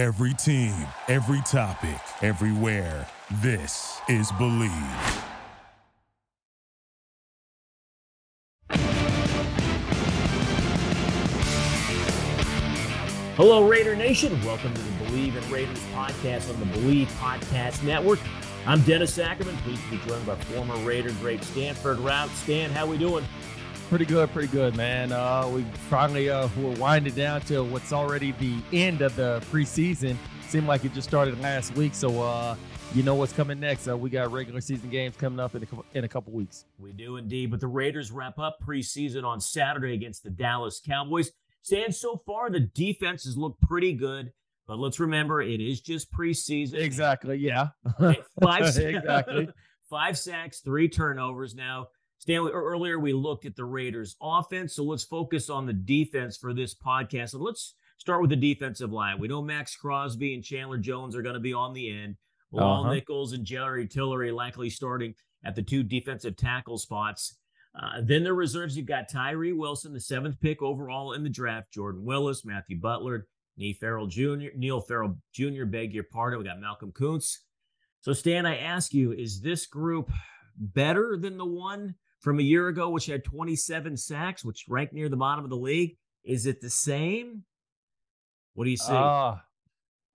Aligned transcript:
Every 0.00 0.32
team, 0.32 0.74
every 1.08 1.42
topic, 1.42 2.00
everywhere. 2.22 3.06
This 3.42 4.00
is 4.08 4.32
Bleav. 4.32 4.70
Hello, 13.36 13.68
Raider 13.68 13.94
Nation. 13.94 14.42
Welcome 14.42 14.72
to 14.72 14.80
the 14.80 15.04
Bleav 15.04 15.36
in 15.36 15.52
Raiders 15.52 15.78
podcast 15.92 16.48
on 16.48 16.58
the 16.60 16.78
Bleav 16.78 17.08
Podcast 17.18 17.82
Network. 17.82 18.20
I'm 18.66 18.80
Dennis 18.80 19.18
Ackerman, 19.18 19.58
pleased 19.58 19.82
to 19.82 19.90
be 19.90 20.08
joined 20.08 20.24
by 20.24 20.34
former 20.36 20.76
Raider 20.78 21.12
great 21.20 21.44
Stanford 21.44 21.98
Routt. 21.98 22.30
Stan, 22.30 22.70
how 22.70 22.86
we 22.86 22.96
doing? 22.96 23.26
Pretty 23.90 24.04
good, 24.04 24.30
pretty 24.30 24.46
good, 24.46 24.76
man. 24.76 25.10
Uh, 25.10 25.50
we 25.52 25.64
finally 25.88 26.30
uh, 26.30 26.48
we're 26.56 26.76
winding 26.76 27.12
down 27.12 27.40
to 27.42 27.64
what's 27.64 27.92
already 27.92 28.30
the 28.38 28.56
end 28.72 29.02
of 29.02 29.16
the 29.16 29.42
preseason. 29.50 30.16
Seemed 30.48 30.68
like 30.68 30.84
it 30.84 30.94
just 30.94 31.08
started 31.08 31.40
last 31.40 31.74
week, 31.74 31.92
so 31.96 32.22
uh, 32.22 32.54
you 32.94 33.02
know 33.02 33.16
what's 33.16 33.32
coming 33.32 33.58
next. 33.58 33.88
Uh, 33.88 33.96
we 33.96 34.08
got 34.08 34.30
regular 34.30 34.60
season 34.60 34.90
games 34.90 35.16
coming 35.16 35.40
up 35.40 35.56
in 35.56 35.64
a, 35.64 35.98
in 35.98 36.04
a 36.04 36.08
couple 36.08 36.32
weeks. 36.32 36.66
We 36.78 36.92
do 36.92 37.16
indeed, 37.16 37.50
but 37.50 37.58
the 37.58 37.66
Raiders 37.66 38.12
wrap 38.12 38.38
up 38.38 38.58
preseason 38.64 39.24
on 39.24 39.40
Saturday 39.40 39.92
against 39.92 40.22
the 40.22 40.30
Dallas 40.30 40.80
Cowboys. 40.86 41.32
Stan, 41.62 41.90
so 41.90 42.22
far 42.24 42.48
the 42.48 42.60
defenses 42.60 43.36
look 43.36 43.58
pretty 43.60 43.92
good. 43.92 44.32
But 44.68 44.78
let's 44.78 45.00
remember, 45.00 45.42
it 45.42 45.60
is 45.60 45.80
just 45.80 46.12
preseason. 46.12 46.74
Exactly. 46.74 47.38
Yeah. 47.38 47.70
five 48.40 48.66
exactly. 48.76 49.48
Five 49.90 50.16
sacks, 50.16 50.60
three 50.60 50.88
turnovers. 50.88 51.56
Now, 51.56 51.88
Stanley, 52.20 52.52
earlier 52.52 52.98
we 52.98 53.14
looked 53.14 53.46
at 53.46 53.56
the 53.56 53.64
Raiders' 53.64 54.14
offense, 54.20 54.74
so 54.74 54.84
let's 54.84 55.04
focus 55.04 55.48
on 55.48 55.64
the 55.64 55.72
defense 55.72 56.36
for 56.36 56.52
this 56.52 56.74
podcast. 56.74 57.32
And 57.32 57.42
let's 57.42 57.76
start 57.96 58.20
with 58.20 58.28
the 58.28 58.36
defensive 58.36 58.92
line. 58.92 59.18
We 59.18 59.26
know 59.26 59.40
Maxx 59.40 59.74
Crosby 59.74 60.34
and 60.34 60.44
Chandler 60.44 60.76
Jones 60.76 61.16
are 61.16 61.22
going 61.22 61.34
to 61.34 61.40
be 61.40 61.54
on 61.54 61.72
the 61.72 61.90
end. 61.90 62.16
Bilal 62.52 62.82
uh-huh. 62.84 62.92
Nichols 62.92 63.32
and 63.32 63.46
Jerry 63.46 63.86
Tillery 63.86 64.32
likely 64.32 64.68
starting 64.68 65.14
at 65.46 65.54
the 65.54 65.62
two 65.62 65.82
defensive 65.82 66.36
tackle 66.36 66.76
spots. 66.76 67.38
Uh, 67.74 68.02
then 68.02 68.22
the 68.22 68.34
reserves, 68.34 68.76
you've 68.76 68.84
got 68.84 69.08
Tyree 69.08 69.54
Wilson, 69.54 69.94
the 69.94 70.00
seventh 70.00 70.38
pick 70.42 70.60
overall 70.60 71.14
in 71.14 71.22
the 71.22 71.30
draft, 71.30 71.72
Jordan 71.72 72.04
Willis, 72.04 72.44
Matthew 72.44 72.78
Butler, 72.78 73.28
Neil 73.56 73.74
Farrell 73.80 74.06
Jr., 74.06 74.48
Neil 74.54 74.82
Farrell 74.82 75.16
Jr., 75.32 75.64
beg 75.64 75.94
your 75.94 76.04
pardon. 76.04 76.38
We 76.38 76.44
got 76.44 76.60
Malcolm 76.60 76.92
Koonce. 76.92 77.38
So, 78.02 78.12
Stan, 78.12 78.44
I 78.44 78.58
ask 78.58 78.92
you, 78.92 79.12
is 79.12 79.40
this 79.40 79.64
group 79.66 80.10
better 80.58 81.16
than 81.16 81.38
the 81.38 81.46
one 81.46 81.94
from 82.20 82.38
a 82.38 82.42
year 82.42 82.68
ago, 82.68 82.90
which 82.90 83.06
had 83.06 83.24
27 83.24 83.96
sacks, 83.96 84.44
which 84.44 84.66
ranked 84.68 84.92
near 84.92 85.08
the 85.08 85.16
bottom 85.16 85.44
of 85.44 85.50
the 85.50 85.56
league? 85.56 85.96
Is 86.24 86.46
it 86.46 86.60
the 86.60 86.70
same? 86.70 87.44
What 88.54 88.64
do 88.64 88.70
you 88.70 88.76
see? 88.76 88.92
Uh, 88.92 89.36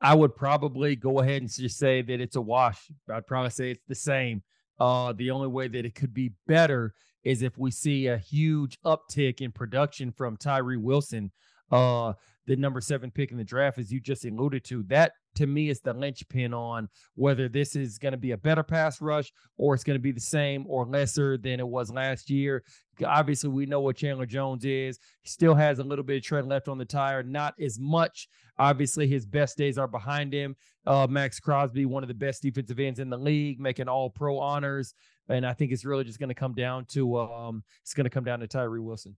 I 0.01 0.13
would 0.13 0.35
probably 0.35 0.95
go 0.95 1.19
ahead 1.19 1.41
and 1.41 1.51
just 1.51 1.77
say 1.77 2.01
that 2.01 2.21
it's 2.21 2.35
a 2.35 2.41
wash. 2.41 2.91
I'd 3.11 3.27
probably 3.27 3.49
say 3.49 3.71
it's 3.71 3.83
the 3.87 3.95
same. 3.95 4.43
Uh, 4.79 5.13
the 5.13 5.31
only 5.31 5.47
way 5.47 5.67
that 5.67 5.85
it 5.85 5.95
could 5.95 6.13
be 6.13 6.33
better 6.47 6.93
is 7.23 7.41
if 7.41 7.57
we 7.57 7.71
see 7.71 8.07
a 8.07 8.17
huge 8.17 8.77
uptick 8.85 9.41
in 9.41 9.51
production 9.51 10.11
from 10.11 10.37
Tyree 10.37 10.77
Wilson. 10.77 11.31
Uh, 11.71 12.13
the 12.45 12.55
number 12.55 12.81
seven 12.81 13.09
pick 13.09 13.31
in 13.31 13.37
the 13.37 13.43
draft, 13.43 13.79
as 13.79 13.91
you 13.91 13.99
just 13.99 14.25
alluded 14.25 14.63
to. 14.65 14.83
That 14.83 15.13
to 15.36 15.47
me 15.47 15.69
is 15.69 15.81
the 15.81 15.94
linchpin 15.94 16.53
on 16.53 16.89
whether 17.16 17.47
this 17.47 17.75
is 17.75 17.97
going 17.97 18.14
to 18.14 18.17
be 18.17 18.31
a 18.31 18.38
better 18.38 18.64
pass 18.64 19.02
rush 19.02 19.31
or 19.58 19.73
it's 19.73 19.83
going 19.83 19.95
to 19.95 20.02
be 20.02 20.11
the 20.11 20.19
same 20.19 20.66
or 20.67 20.86
lesser 20.86 21.38
than 21.38 21.59
it 21.59 21.67
was 21.67 21.91
last 21.91 22.30
year. 22.30 22.64
Obviously, 23.05 23.50
we 23.50 23.66
know 23.66 23.81
what 23.81 23.97
Chandler 23.97 24.25
Jones 24.25 24.66
is. 24.66 25.00
He 25.22 25.30
still 25.30 25.53
has 25.53 25.80
a 25.80 25.83
little 25.83 26.03
bit 26.03 26.17
of 26.17 26.23
tread 26.23 26.45
left 26.45 26.67
on 26.67 26.78
the 26.78 26.86
tire, 26.86 27.23
not 27.23 27.53
as 27.59 27.78
much. 27.80 28.28
Obviously, 28.58 29.08
his 29.08 29.25
best 29.25 29.58
days 29.58 29.78
are 29.78 29.88
behind 29.88 30.33
him. 30.33 30.56
Uh, 30.86 31.08
Maxx 31.09 31.39
Crosby, 31.39 31.86
one 31.86 32.03
of 32.03 32.08
the 32.08 32.13
best 32.13 32.41
defensive 32.41 32.80
ends 32.80 33.00
in 33.00 33.09
the 33.09 33.17
league, 33.17 33.59
making 33.59 33.89
all 33.89 34.09
pro 34.09 34.39
honors. 34.39 34.94
And 35.28 35.45
I 35.45 35.53
think 35.53 35.72
it's 35.72 35.83
really 35.83 36.03
just 36.03 36.19
going 36.19 36.30
to 36.30 36.36
come 36.36 36.53
down 36.53 36.86
to 36.89 37.19
um, 37.19 37.63
it's 37.81 37.94
going 37.94 38.06
to 38.06 38.09
come 38.09 38.24
down 38.24 38.40
to 38.40 38.47
Tyree 38.47 38.79
Wilson. 38.79 39.18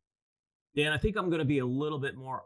Dan, 0.75 0.94
I 0.94 0.97
think 0.97 1.17
I'm 1.17 1.29
going 1.29 1.39
to 1.39 1.45
be 1.45 1.59
a 1.59 1.66
little 1.66 2.00
bit 2.00 2.16
more 2.16 2.44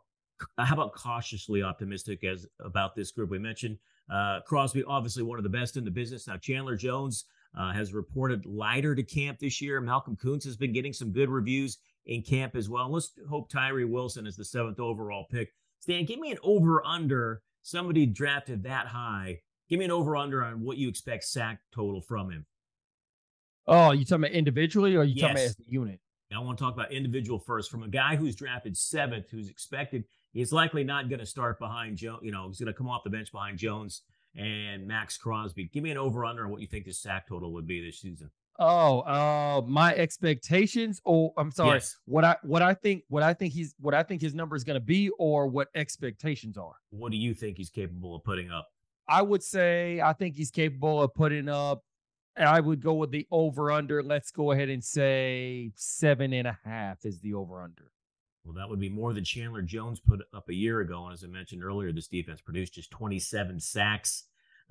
how 0.58 0.74
about 0.74 0.94
cautiously 0.94 1.64
optimistic 1.64 2.24
as 2.24 2.46
about 2.60 2.96
this 2.96 3.12
group? 3.12 3.30
We 3.30 3.40
mentioned 3.40 3.78
uh, 4.10 4.42
Crosby, 4.42 4.84
obviously 4.84 5.24
one 5.24 5.38
of 5.38 5.44
the 5.44 5.50
best 5.50 5.78
in 5.78 5.86
the 5.86 5.92
business. 5.92 6.28
Now 6.28 6.38
Chandler 6.38 6.76
Jones 6.76 7.26
uh, 7.58 7.72
has 7.72 7.94
reported 7.94 8.46
lighter 8.46 8.96
to 8.96 9.04
camp 9.04 9.40
this 9.40 9.62
year. 9.62 9.82
Malcolm 9.82 10.16
Koonce 10.16 10.46
has 10.46 10.58
been 10.58 10.74
getting 10.74 10.94
some 10.94 11.12
good 11.12 11.30
reviews 11.30 11.78
in 12.06 12.22
camp 12.22 12.56
as 12.56 12.70
well. 12.70 12.92
Let's 12.92 13.12
hope 13.30 13.50
Tyree 13.50 13.86
Wilson 13.86 14.26
is 14.26 14.36
the 14.36 14.46
seventh 14.46 14.80
overall 14.80 15.26
pick. 15.30 15.54
Stan, 15.80 16.06
give 16.06 16.20
me 16.20 16.32
an 16.32 16.38
over 16.44 16.86
under. 16.86 17.42
Somebody 17.64 18.06
drafted 18.06 18.64
that 18.64 18.88
high. 18.88 19.40
Give 19.70 19.80
me 19.80 19.86
an 19.86 19.92
over 19.92 20.16
under 20.16 20.44
on 20.44 20.62
what 20.62 20.78
you 20.78 20.90
expect 20.90 21.24
sack 21.24 21.60
total 21.74 22.02
from 22.02 22.32
him. 22.32 22.46
Oh, 23.68 23.92
you 23.92 24.04
talking 24.04 24.26
about 24.26 24.36
individually 24.36 24.96
or 24.96 25.04
you 25.04 25.14
yes. 25.16 25.22
talking 25.22 25.36
about 25.36 25.46
as 25.46 25.56
a 25.60 25.72
unit? 25.72 26.00
I 26.34 26.40
want 26.40 26.58
to 26.58 26.64
talk 26.64 26.74
about 26.74 26.92
individual 26.92 27.40
first. 27.40 27.70
From 27.70 27.84
a 27.84 27.88
guy 27.88 28.16
who's 28.16 28.36
drafted 28.36 28.78
seventh, 28.78 29.30
who's 29.30 29.50
expected 29.50 30.06
He's 30.34 30.52
likely 30.52 30.84
not 30.84 31.10
going 31.10 31.20
to 31.20 31.26
start 31.26 31.60
behind 31.60 31.98
Joe. 31.98 32.20
You 32.22 32.32
know, 32.32 32.48
he's 32.48 32.60
going 32.60 32.68
to 32.68 32.74
come 32.74 32.88
off 32.88 33.04
the 33.04 33.10
bench 33.10 33.32
behind 33.32 33.58
Jones 33.58 34.04
and 34.36 34.88
Maxx 34.88 35.18
Crosby. 35.18 35.70
Give 35.74 35.84
me 35.84 35.92
an 35.92 35.98
over 35.98 36.26
under 36.26 36.46
on 36.46 36.52
what 36.52 36.62
you 36.62 36.68
think 36.68 36.86
the 36.86 36.94
sack 36.94 37.28
total 37.28 37.52
would 37.54 37.68
be 37.68 37.84
this 37.84 38.00
season. 38.00 38.32
Oh, 38.60 39.00
uh, 39.02 39.62
my 39.66 39.96
expectations. 39.96 41.02
Oh, 41.06 41.34
I'm 41.38 41.52
sorry. 41.52 41.78
Yes. 41.78 41.98
What 42.06 42.24
I 42.24 42.36
what 42.44 42.62
I 42.62 42.74
think 42.74 43.04
what 43.08 43.24
I 43.24 43.34
think 43.34 43.54
he's 43.54 43.74
what 43.80 43.94
I 43.94 44.04
think 44.04 44.22
his 44.22 44.36
number 44.36 44.56
is 44.56 44.64
going 44.64 44.76
to 44.76 44.86
be, 44.86 45.10
or 45.18 45.48
what 45.48 45.70
expectations 45.74 46.58
are. 46.58 46.76
What 46.92 47.12
do 47.12 47.18
you 47.18 47.34
think 47.34 47.58
he's 47.58 47.70
capable 47.70 48.16
of 48.16 48.24
putting 48.24 48.52
up? 48.52 48.68
I 49.08 49.22
would 49.22 49.42
say 49.42 50.00
I 50.00 50.14
think 50.14 50.36
he's 50.36 50.52
capable 50.52 51.02
of 51.02 51.14
putting 51.14 51.50
up. 51.50 51.84
I 52.38 52.60
would 52.60 52.82
go 52.82 52.94
with 52.94 53.12
the 53.12 53.28
over 53.32 53.72
under. 53.72 54.04
Let's 54.04 54.32
go 54.32 54.52
ahead 54.52 54.70
and 54.70 54.84
say 54.84 55.72
seven 55.76 56.32
and 56.32 56.48
a 56.48 56.58
half 56.64 57.04
is 57.04 57.20
the 57.20 57.34
over 57.34 57.62
under. 57.62 57.92
Well, 58.44 58.56
that 58.56 58.70
would 58.70 58.80
be 58.80 58.90
more 58.90 59.14
than 59.14 59.24
Chandler 59.24 59.62
Jones 59.62 60.00
put 60.00 60.22
up 60.34 60.50
a 60.50 60.54
year 60.54 60.80
ago. 60.80 61.06
And 61.06 61.14
as 61.14 61.24
I 61.24 61.28
mentioned 61.28 61.64
earlier, 61.64 61.92
this 61.92 62.08
defense 62.08 62.42
produced 62.42 62.74
just 62.74 62.92
27 62.92 63.60
sacks. 63.60 64.24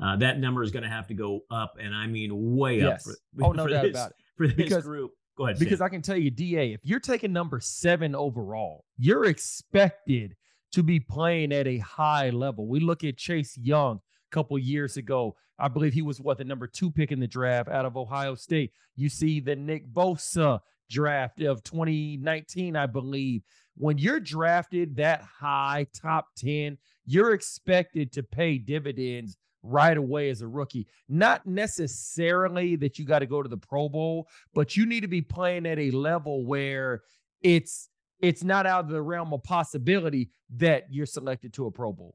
Uh, 0.02 0.16
that 0.16 0.38
number 0.40 0.62
is 0.62 0.70
going 0.70 0.82
to 0.82 0.88
have 0.88 1.06
to 1.08 1.14
go 1.14 1.42
up, 1.50 1.76
and 1.78 1.94
I 1.94 2.06
mean 2.06 2.56
way 2.56 2.78
yes. 2.78 3.06
up. 3.06 3.14
For, 3.36 3.44
oh, 3.44 3.52
no 3.52 3.66
doubt 3.66 3.82
this, 3.82 3.90
about 3.90 4.10
it. 4.10 4.16
For 4.36 4.46
this 4.46 4.56
because, 4.56 4.84
group. 4.84 5.12
Go 5.36 5.46
ahead. 5.46 5.58
Because 5.58 5.78
Sam. 5.78 5.86
I 5.86 5.88
can 5.88 6.02
tell 6.02 6.16
you, 6.16 6.30
DA, 6.30 6.72
if 6.72 6.80
you're 6.84 7.00
taking 7.00 7.32
number 7.32 7.60
seven 7.60 8.14
overall, 8.14 8.84
you're 8.96 9.26
expected 9.26 10.36
to 10.72 10.82
be 10.82 11.00
playing 11.00 11.52
at 11.52 11.66
a 11.66 11.78
high 11.78 12.30
level. 12.30 12.66
We 12.66 12.80
look 12.80 13.04
at 13.04 13.18
Chase 13.18 13.56
Young 13.58 13.96
a 13.96 14.34
couple 14.34 14.58
years 14.58 14.96
ago. 14.96 15.36
I 15.58 15.68
believe 15.68 15.92
he 15.92 16.02
was 16.02 16.20
what 16.20 16.38
the 16.38 16.44
number 16.44 16.66
two 16.66 16.90
pick 16.90 17.12
in 17.12 17.20
the 17.20 17.26
draft 17.26 17.68
out 17.68 17.84
of 17.84 17.96
Ohio 17.96 18.34
State. 18.34 18.72
You 18.96 19.08
see 19.08 19.40
the 19.40 19.56
Nick 19.56 19.86
Bosa 19.92 20.60
draft 20.90 21.40
of 21.40 21.62
2019, 21.62 22.76
I 22.76 22.86
believe. 22.86 23.42
When 23.76 23.96
you're 23.96 24.20
drafted 24.20 24.96
that 24.96 25.22
high, 25.22 25.86
top 25.94 26.26
10, 26.36 26.76
you're 27.06 27.32
expected 27.32 28.12
to 28.12 28.22
pay 28.22 28.58
dividends 28.58 29.38
right 29.62 29.96
away 29.96 30.30
as 30.30 30.42
a 30.42 30.48
rookie. 30.48 30.86
Not 31.08 31.46
necessarily 31.46 32.76
that 32.76 32.98
you 32.98 33.04
got 33.04 33.20
to 33.20 33.26
go 33.26 33.42
to 33.42 33.48
the 33.48 33.56
Pro 33.56 33.88
Bowl, 33.88 34.28
but 34.54 34.76
you 34.76 34.84
need 34.84 35.00
to 35.00 35.08
be 35.08 35.22
playing 35.22 35.66
at 35.66 35.78
a 35.78 35.90
level 35.90 36.44
where 36.44 37.02
it's 37.42 37.88
it's 38.20 38.44
not 38.44 38.66
out 38.66 38.84
of 38.84 38.90
the 38.90 39.00
realm 39.00 39.32
of 39.32 39.42
possibility 39.42 40.30
that 40.56 40.84
you're 40.90 41.06
selected 41.06 41.54
to 41.54 41.66
a 41.66 41.70
Pro 41.70 41.92
Bowl. 41.92 42.14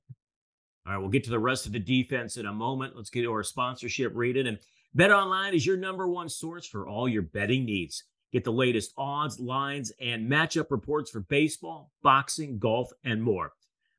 All 0.86 0.94
right, 0.94 1.00
we'll 1.00 1.10
get 1.10 1.24
to 1.24 1.32
the 1.32 1.40
rest 1.40 1.66
of 1.66 1.72
the 1.72 1.80
defense 1.80 2.38
in 2.38 2.46
a 2.46 2.54
moment. 2.54 2.96
Let's 2.96 3.10
get 3.10 3.24
to 3.24 3.32
our 3.32 3.44
sponsorship 3.44 4.12
rated. 4.14 4.46
And 4.46 4.60
BetOnline 4.96 5.54
is 5.54 5.66
your 5.66 5.78
number 5.78 6.08
one 6.08 6.30
source 6.30 6.68
for 6.68 6.88
all 6.88 7.10
your 7.10 7.24
betting 7.24 7.66
needs. 7.66 8.04
Get 8.36 8.44
the 8.44 8.52
latest 8.52 8.92
odds, 8.98 9.40
lines, 9.40 9.94
and 10.02 10.30
matchup 10.30 10.70
reports 10.70 11.10
for 11.10 11.22
baseball, 11.22 11.94
boxing, 12.04 12.60
golf, 12.60 12.92
and 13.06 13.24
more. 13.24 13.54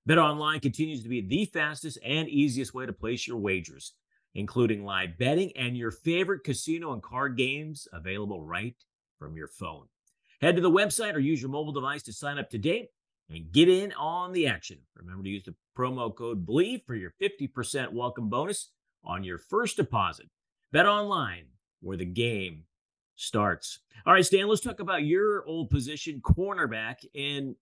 BetOnline 0.07 0.61
continues 0.61 1.03
to 1.03 1.09
be 1.09 1.23
the 1.23 1.47
fastest 1.47 1.99
and 2.05 2.29
easiest 2.29 2.75
way 2.75 2.85
to 2.85 2.93
place 2.93 3.27
your 3.27 3.39
wagers, 3.39 3.95
including 4.35 4.85
live 4.85 5.17
betting 5.17 5.53
and 5.57 5.75
your 5.75 5.91
favorite 5.91 6.45
casino 6.45 6.93
and 6.93 7.03
card 7.03 7.39
games 7.39 7.89
available 7.95 8.43
right 8.43 8.77
from 9.19 9.39
your 9.39 9.49
phone. 9.49 9.87
Head 10.43 10.57
to 10.57 10.61
the 10.61 10.71
website 10.71 11.15
or 11.15 11.19
use 11.19 11.41
your 11.41 11.51
mobile 11.51 11.73
device 11.73 12.03
to 12.03 12.13
sign 12.13 12.37
up 12.37 12.51
today 12.51 12.91
and 13.31 13.51
get 13.53 13.71
in 13.71 13.95
on 13.95 14.35
the 14.35 14.49
action. 14.49 14.81
Remember 14.97 15.25
to 15.25 15.31
use 15.31 15.45
the 15.45 15.55
promo 15.75 16.15
code 16.15 16.45
BLEAV 16.45 16.85
for 16.87 16.95
your 16.95 17.15
50% 17.23 17.91
welcome 17.95 18.29
bonus 18.29 18.71
on 19.03 19.25
your 19.25 19.39
first 19.39 19.79
deposit. 19.79 20.27
BetOnline, 20.75 21.47
where 21.81 21.97
the 21.97 22.05
game 22.05 22.65
starts. 23.17 23.81
All 24.07 24.13
right, 24.13 24.25
Stan, 24.25 24.47
let's 24.47 24.61
talk 24.61 24.81
about 24.81 25.05
your 25.05 25.45
old 25.47 25.71
position, 25.71 26.21
cornerback. 26.23 27.05
And 27.15 27.57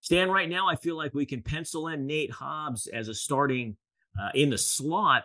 Stan, 0.00 0.30
right 0.30 0.48
now, 0.48 0.68
I 0.68 0.76
feel 0.76 0.96
like 0.96 1.14
we 1.14 1.24
can 1.24 1.42
pencil 1.42 1.88
in 1.88 2.06
Nate 2.06 2.30
Hobbs 2.30 2.86
as 2.88 3.08
a 3.08 3.14
starting 3.14 3.76
uh, 4.20 4.30
in 4.34 4.50
the 4.50 4.58
slot. 4.58 5.24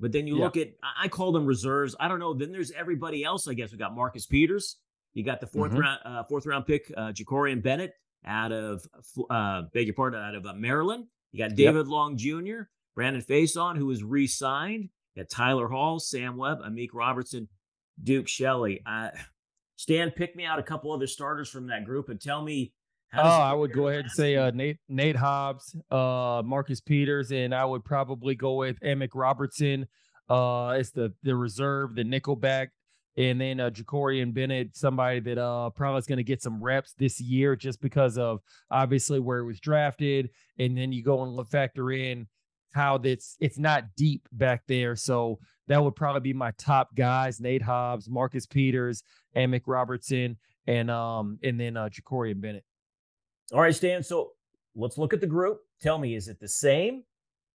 But 0.00 0.12
then 0.12 0.26
you 0.26 0.36
yeah. 0.36 0.44
look 0.44 0.56
at, 0.56 0.72
I 1.00 1.08
call 1.08 1.32
them 1.32 1.46
reserves. 1.46 1.94
I 1.98 2.08
don't 2.08 2.18
know. 2.18 2.34
Then 2.34 2.52
there's 2.52 2.72
everybody 2.72 3.24
else. 3.24 3.48
I 3.48 3.54
guess 3.54 3.72
we 3.72 3.78
got 3.78 3.94
Marcus 3.94 4.26
Peters. 4.26 4.76
You 5.14 5.22
got 5.22 5.40
the 5.40 5.46
4th 5.46 5.70
mm-hmm. 5.70 5.78
round, 5.78 6.00
uh, 6.04 6.24
fourth 6.24 6.44
round 6.44 6.66
pick, 6.66 6.92
uh, 6.96 7.12
Jakorian 7.12 7.62
Bennett 7.62 7.94
out 8.26 8.50
of, 8.50 8.86
uh, 9.30 9.62
beg 9.72 9.86
your 9.86 9.94
pardon, 9.94 10.20
out 10.20 10.34
of 10.34 10.44
uh, 10.44 10.54
Maryland. 10.54 11.06
You 11.30 11.38
got 11.38 11.54
David 11.54 11.86
yep. 11.86 11.86
Long 11.86 12.16
Jr. 12.16 12.62
Brandon 12.94 13.22
Facyson, 13.22 13.76
who 13.76 13.86
was 13.86 14.02
re 14.02 14.26
signed. 14.26 14.88
You 15.14 15.22
Got 15.22 15.30
Tyler 15.30 15.68
Hall, 15.68 16.00
Sam 16.00 16.36
Webb, 16.36 16.60
Amik 16.62 16.90
Robertson, 16.92 17.48
Duke 18.02 18.28
Shelley. 18.28 18.82
Uh, 18.84 19.10
Stan, 19.76 20.10
pick 20.10 20.36
me 20.36 20.44
out 20.44 20.58
a 20.58 20.62
couple 20.62 20.92
other 20.92 21.06
starters 21.06 21.48
from 21.48 21.66
that 21.68 21.84
group 21.84 22.08
and 22.08 22.20
tell 22.20 22.42
me. 22.42 22.72
Oh, 23.16 23.22
I 23.22 23.52
would 23.52 23.72
go 23.72 23.88
ahead 23.88 24.00
and 24.00 24.10
say 24.10 24.34
uh, 24.36 24.50
Nate 24.50 24.78
Nate 24.88 25.14
Hobbs, 25.14 25.76
uh, 25.90 26.42
Marcus 26.44 26.80
Peters, 26.80 27.30
and 27.30 27.54
I 27.54 27.64
would 27.64 27.84
probably 27.84 28.34
go 28.34 28.54
with 28.54 28.80
Amik 28.80 29.10
Robertson. 29.14 29.86
Uh, 30.28 30.76
it's 30.78 30.90
the 30.90 31.12
the 31.22 31.36
reserve, 31.36 31.94
the 31.94 32.02
nickelback, 32.02 32.68
and 33.16 33.40
then 33.40 33.60
uh, 33.60 33.70
Jakorian 33.70 34.34
Bennett, 34.34 34.76
somebody 34.76 35.20
that 35.20 35.38
uh 35.38 35.70
probably 35.70 36.00
is 36.00 36.06
going 36.06 36.16
to 36.16 36.24
get 36.24 36.42
some 36.42 36.62
reps 36.62 36.94
this 36.98 37.20
year 37.20 37.54
just 37.54 37.80
because 37.80 38.18
of 38.18 38.40
obviously 38.70 39.20
where 39.20 39.38
it 39.38 39.46
was 39.46 39.60
drafted, 39.60 40.30
and 40.58 40.76
then 40.76 40.92
you 40.92 41.04
go 41.04 41.22
and 41.22 41.48
factor 41.48 41.92
in 41.92 42.26
how 42.74 42.98
that's 42.98 43.36
it's 43.40 43.58
not 43.58 43.84
deep 43.96 44.28
back 44.32 44.62
there. 44.66 44.96
So 44.96 45.38
that 45.68 45.82
would 45.82 45.94
probably 45.94 46.20
be 46.20 46.32
my 46.32 46.50
top 46.58 46.94
guys: 46.94 47.40
Nate 47.40 47.62
Hobbs, 47.62 48.08
Marcus 48.08 48.46
Peters, 48.46 49.02
Amik 49.36 49.62
Robertson, 49.66 50.36
and 50.66 50.90
um 50.90 51.38
and 51.42 51.58
then 51.58 51.76
uh 51.76 51.88
Jakorian 51.88 52.40
Bennett. 52.40 52.64
All 53.52 53.60
right, 53.60 53.74
Stan. 53.74 54.02
So 54.02 54.32
let's 54.74 54.98
look 54.98 55.12
at 55.12 55.20
the 55.20 55.26
group. 55.26 55.60
Tell 55.80 55.98
me, 55.98 56.14
is 56.14 56.28
it 56.28 56.40
the 56.40 56.48
same? 56.48 57.04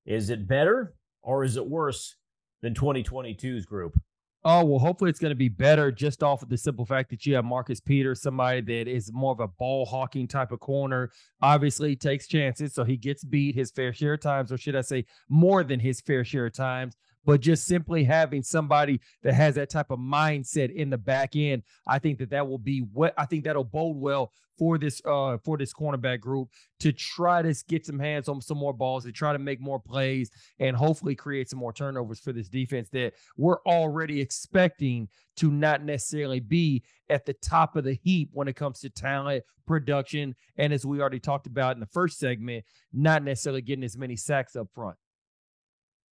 Is 0.06 0.30
it 0.30 0.48
better, 0.48 0.96
or 1.22 1.44
is 1.44 1.58
it 1.58 1.68
worse 1.68 2.16
than 2.62 2.74
2022's 2.74 3.66
group? 3.66 4.00
Oh, 4.46 4.64
well, 4.64 4.80
hopefully 4.80 5.10
it's 5.10 5.20
going 5.20 5.32
to 5.32 5.36
be 5.36 5.50
better 5.50 5.92
just 5.92 6.24
off 6.24 6.42
of 6.42 6.48
the 6.48 6.58
simple 6.58 6.86
fact 6.86 7.10
that 7.10 7.26
you 7.26 7.36
have 7.36 7.44
Marcus 7.44 7.82
Peters, 7.82 8.22
somebody 8.22 8.62
that 8.62 8.88
is 8.88 9.12
more 9.12 9.34
of 9.34 9.42
a 9.42 9.50
ball 9.50 9.86
hawking 9.86 10.28
type 10.30 10.54
of 10.54 10.62
corner. 10.62 11.12
Obviously, 11.42 11.94
takes 11.98 12.26
chances, 12.26 12.74
so 12.74 12.86
he 12.86 12.96
gets 12.96 13.26
beat 13.26 13.54
his 13.54 13.70
fair 13.70 13.92
share 13.92 14.14
of 14.14 14.22
times, 14.22 14.50
or 14.52 14.58
should 14.58 14.78
I 14.78 14.82
say, 14.82 15.06
more 15.28 15.66
than 15.66 15.82
his 15.82 16.00
fair 16.00 16.24
share 16.24 16.46
of 16.46 16.54
times 16.54 16.96
but 17.30 17.42
just 17.42 17.68
simply 17.68 18.04
having 18.04 18.42
somebody 18.42 19.00
that 19.22 19.36
has 19.36 19.54
that 19.54 19.70
type 19.70 19.92
of 19.92 20.00
mindset 20.00 20.74
in 20.74 20.90
the 20.90 20.98
back 20.98 21.36
end, 21.36 21.62
I 21.86 22.00
think 22.00 22.18
that 22.18 22.32
that 22.32 22.48
will 22.48 22.58
be 22.58 22.80
what 22.80 23.14
I 23.20 23.28
think 23.28 23.44
that'll 23.44 23.64
bode 23.64 23.98
well 23.98 24.32
for 24.58 24.80
this 24.80 25.00
uh 25.06 25.38
for 25.46 25.56
this 25.56 25.72
cornerback 25.72 26.22
group 26.22 26.50
to 26.80 26.92
try 26.92 27.44
to 27.44 27.54
get 27.68 27.86
some 27.86 28.00
hands 28.00 28.30
on 28.30 28.42
some 28.42 28.58
more 28.58 28.74
balls 28.74 29.04
to 29.04 29.12
try 29.12 29.32
to 29.32 29.38
make 29.38 29.62
more 29.62 29.80
plays 29.80 30.32
and 30.58 30.76
hopefully 30.76 31.14
create 31.14 31.48
some 31.48 31.60
more 31.60 31.72
turnovers 31.72 32.20
for 32.20 32.34
this 32.34 32.50
defense 32.50 32.90
that 32.90 33.14
we're 33.38 33.62
already 33.68 34.20
expecting 34.20 35.08
to 35.36 35.52
not 35.52 35.84
necessarily 35.84 36.40
be 36.40 36.84
at 37.12 37.28
the 37.28 37.34
top 37.34 37.76
of 37.76 37.84
the 37.84 37.94
heap 37.94 38.32
when 38.34 38.48
it 38.48 38.56
comes 38.56 38.80
to 38.80 38.90
talent 38.90 39.44
production. 39.68 40.36
And 40.58 40.74
as 40.74 40.84
we 40.84 41.00
already 41.00 41.20
talked 41.20 41.46
about 41.46 41.76
in 41.76 41.80
the 41.80 41.86
first 41.86 42.18
segment 42.18 42.66
not 42.92 43.22
necessarily 43.22 43.62
getting 43.62 43.84
as 43.84 43.96
many 43.96 44.16
sacks 44.16 44.56
up 44.56 44.70
front 44.74 44.98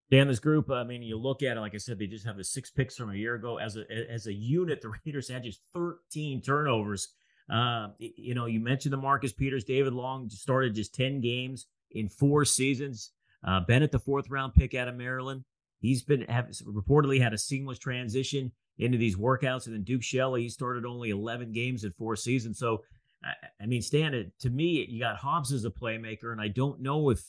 Dan, 0.10 0.28
this 0.28 0.40
group, 0.40 0.72
I 0.72 0.84
mean, 0.84 1.02
you 1.02 1.18
look 1.18 1.44
at 1.44 1.58
it, 1.58 1.60
like 1.60 1.76
I 1.76 1.80
said, 1.80 2.00
they 2.00 2.08
just 2.08 2.26
have 2.26 2.38
the 2.38 2.44
six 2.44 2.70
picks 2.72 2.96
from 2.96 3.12
a 3.12 3.16
year 3.16 3.36
ago. 3.36 3.58
As 3.58 3.76
a 3.76 3.84
as 4.10 4.28
a 4.28 4.34
unit, 4.34 4.82
the 4.82 4.94
Raiders 5.06 5.30
had 5.30 5.44
just 5.44 5.62
13 5.74 6.42
turnovers. 6.42 7.10
Uh, 7.52 7.90
you 8.00 8.36
know, 8.36 8.46
you 8.46 8.60
mentioned 8.60 8.94
the 8.94 8.98
Marcus 8.98 9.34
Peters, 9.34 9.64
David 9.64 9.94
Long 9.94 10.30
started 10.30 10.76
just 10.76 10.94
10 10.96 11.22
games 11.22 11.68
in 11.92 12.10
four 12.10 12.44
seasons. 12.46 13.12
Uh, 13.46 13.62
Bennett, 13.62 13.92
the 13.92 14.00
fourth 14.00 14.30
round 14.30 14.54
pick 14.54 14.74
out 14.74 14.88
of 14.88 14.96
Maryland, 14.96 15.44
he's 15.80 16.04
been 16.04 16.22
have, 16.24 16.48
reportedly 16.66 17.22
had 17.22 17.34
a 17.34 17.38
seamless 17.38 17.80
transition 17.80 18.52
into 18.78 18.98
these 18.98 19.16
workouts. 19.16 19.66
And 19.66 19.76
then 19.76 19.84
Duke 19.84 20.04
Shelley, 20.04 20.44
he 20.44 20.50
started 20.50 20.86
only 20.86 21.10
11 21.10 21.52
games 21.52 21.84
in 21.84 21.92
four 21.94 22.16
seasons. 22.16 22.60
So, 22.60 22.84
I, 23.24 23.32
I 23.62 23.66
mean, 23.66 23.82
Stan, 23.82 24.32
to 24.40 24.50
me, 24.50 24.86
you 24.90 25.00
got 25.00 25.18
Hobbs 25.18 25.52
as 25.52 25.66
a 25.66 25.70
playmaker, 25.70 26.32
and 26.32 26.42
I 26.42 26.50
don't 26.50 26.82
know 26.82 27.10
if 27.10 27.22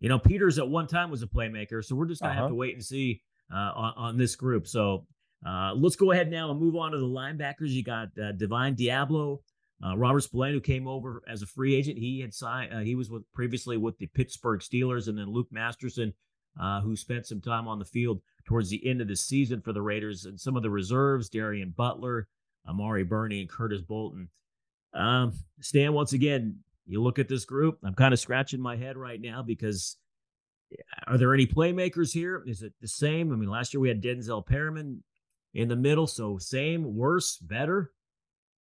you 0.00 0.08
know, 0.08 0.18
Peters 0.18 0.58
at 0.58 0.68
one 0.68 0.86
time 0.86 1.10
was 1.10 1.22
a 1.22 1.26
playmaker, 1.26 1.84
so 1.84 1.96
we're 1.96 2.06
just 2.06 2.20
gonna 2.20 2.32
uh-huh. 2.32 2.42
have 2.42 2.50
to 2.50 2.54
wait 2.54 2.74
and 2.74 2.84
see 2.84 3.22
uh, 3.52 3.72
on, 3.74 3.92
on, 3.96 4.16
this 4.16 4.36
group. 4.36 4.66
So 4.66 5.06
uh, 5.46 5.72
let's 5.74 5.96
go 5.96 6.12
ahead 6.12 6.30
now 6.30 6.50
and 6.50 6.60
move 6.60 6.76
on 6.76 6.92
to 6.92 6.98
the 6.98 7.06
linebackers. 7.06 7.70
You 7.70 7.82
got 7.82 8.08
uh, 8.22 8.32
Divine 8.32 8.76
Deablo, 8.76 9.38
uh, 9.84 9.96
Robert 9.96 10.20
Spillane, 10.20 10.52
who 10.52 10.60
came 10.60 10.86
over 10.86 11.22
as 11.28 11.42
a 11.42 11.46
free 11.46 11.74
agent. 11.74 11.98
He 11.98 12.20
had 12.20 12.34
signed. 12.34 12.72
Uh, 12.72 12.80
he 12.80 12.94
was 12.94 13.10
with 13.10 13.22
previously 13.32 13.76
with 13.76 13.98
the 13.98 14.06
Pittsburgh 14.06 14.60
Steelers, 14.60 15.08
and 15.08 15.18
then 15.18 15.26
Luke 15.26 15.48
Masterson, 15.50 16.12
uh, 16.60 16.80
who 16.80 16.96
spent 16.96 17.26
some 17.26 17.40
time 17.40 17.66
on 17.66 17.78
the 17.78 17.84
field 17.84 18.20
towards 18.44 18.70
the 18.70 18.86
end 18.88 19.00
of 19.00 19.08
the 19.08 19.16
season 19.16 19.60
for 19.60 19.72
the 19.72 19.82
Raiders, 19.82 20.24
and 20.24 20.38
some 20.38 20.56
of 20.56 20.62
the 20.62 20.70
reserves: 20.70 21.28
Darien 21.28 21.74
Butler, 21.76 22.28
Amari 22.68 23.04
Burney, 23.04 23.40
and 23.40 23.48
Curtis 23.48 23.82
Bolton. 23.82 24.28
Um, 24.94 25.32
Stan, 25.60 25.92
once 25.92 26.12
again, 26.12 26.60
you 26.88 27.02
look 27.02 27.18
at 27.18 27.28
this 27.28 27.44
group, 27.44 27.78
I'm 27.84 27.94
kind 27.94 28.14
of 28.14 28.20
scratching 28.20 28.60
my 28.60 28.76
head 28.76 28.96
right 28.96 29.20
now 29.20 29.42
because 29.42 29.96
are 31.06 31.18
there 31.18 31.34
any 31.34 31.46
playmakers 31.46 32.12
here? 32.12 32.42
Is 32.46 32.62
it 32.62 32.72
the 32.80 32.88
same? 32.88 33.32
I 33.32 33.36
mean, 33.36 33.50
last 33.50 33.72
year 33.72 33.80
we 33.80 33.88
had 33.88 34.02
Denzel 34.02 34.44
Perryman 34.44 35.02
in 35.54 35.68
the 35.68 35.76
middle, 35.76 36.06
so 36.06 36.38
same, 36.38 36.96
worse, 36.96 37.36
better. 37.38 37.92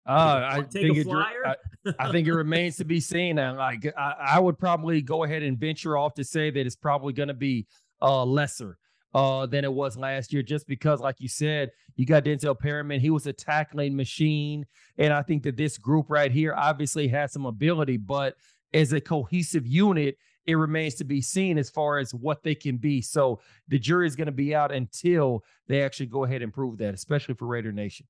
Uh, 0.07 0.47
I 0.51 0.61
think 0.61 0.97
it, 0.97 1.07
I, 1.09 1.55
I, 1.97 2.11
think 2.11 2.27
it 2.27 2.33
remains 2.33 2.77
to 2.77 2.85
be 2.85 2.99
seen. 2.99 3.39
And 3.39 3.57
like, 3.57 3.91
I, 3.97 4.13
I, 4.33 4.39
would 4.39 4.59
probably 4.59 5.01
go 5.01 5.23
ahead 5.23 5.41
and 5.41 5.57
venture 5.57 5.97
off 5.97 6.13
to 6.15 6.23
say 6.23 6.51
that 6.51 6.65
it's 6.65 6.75
probably 6.75 7.11
going 7.11 7.29
to 7.29 7.33
be 7.33 7.65
uh, 8.03 8.23
lesser 8.23 8.77
uh, 9.15 9.45
than 9.45 9.63
it 9.63 9.71
was 9.71 9.95
last 9.95 10.33
year, 10.33 10.43
just 10.43 10.67
because, 10.67 10.99
like 10.99 11.21
you 11.21 11.29
said, 11.29 11.71
you 11.95 12.05
got 12.05 12.25
Denzel 12.25 12.59
Perryman. 12.59 12.99
He 12.99 13.09
was 13.09 13.25
a 13.25 13.31
tackling 13.31 13.95
machine. 13.95 14.65
And 14.97 15.13
I 15.13 15.21
think 15.21 15.43
that 15.43 15.55
this 15.55 15.77
group 15.77 16.07
right 16.09 16.33
here 16.33 16.53
obviously 16.53 17.07
has 17.07 17.31
some 17.31 17.45
ability, 17.45 17.95
but 17.95 18.35
as 18.73 18.91
a 18.91 18.99
cohesive 18.99 19.65
unit, 19.65 20.17
it 20.45 20.55
remains 20.55 20.95
to 20.95 21.05
be 21.05 21.21
seen 21.21 21.57
as 21.57 21.69
far 21.69 21.97
as 21.97 22.13
what 22.13 22.43
they 22.43 22.55
can 22.55 22.75
be. 22.75 23.01
So 23.01 23.39
the 23.69 23.79
jury 23.79 24.05
is 24.05 24.17
going 24.17 24.25
to 24.25 24.33
be 24.33 24.53
out 24.53 24.73
until 24.73 25.45
they 25.69 25.81
actually 25.81 26.07
go 26.07 26.25
ahead 26.25 26.41
and 26.41 26.53
prove 26.53 26.77
that, 26.79 26.93
especially 26.93 27.35
for 27.35 27.47
Raider 27.47 27.71
Nation. 27.71 28.07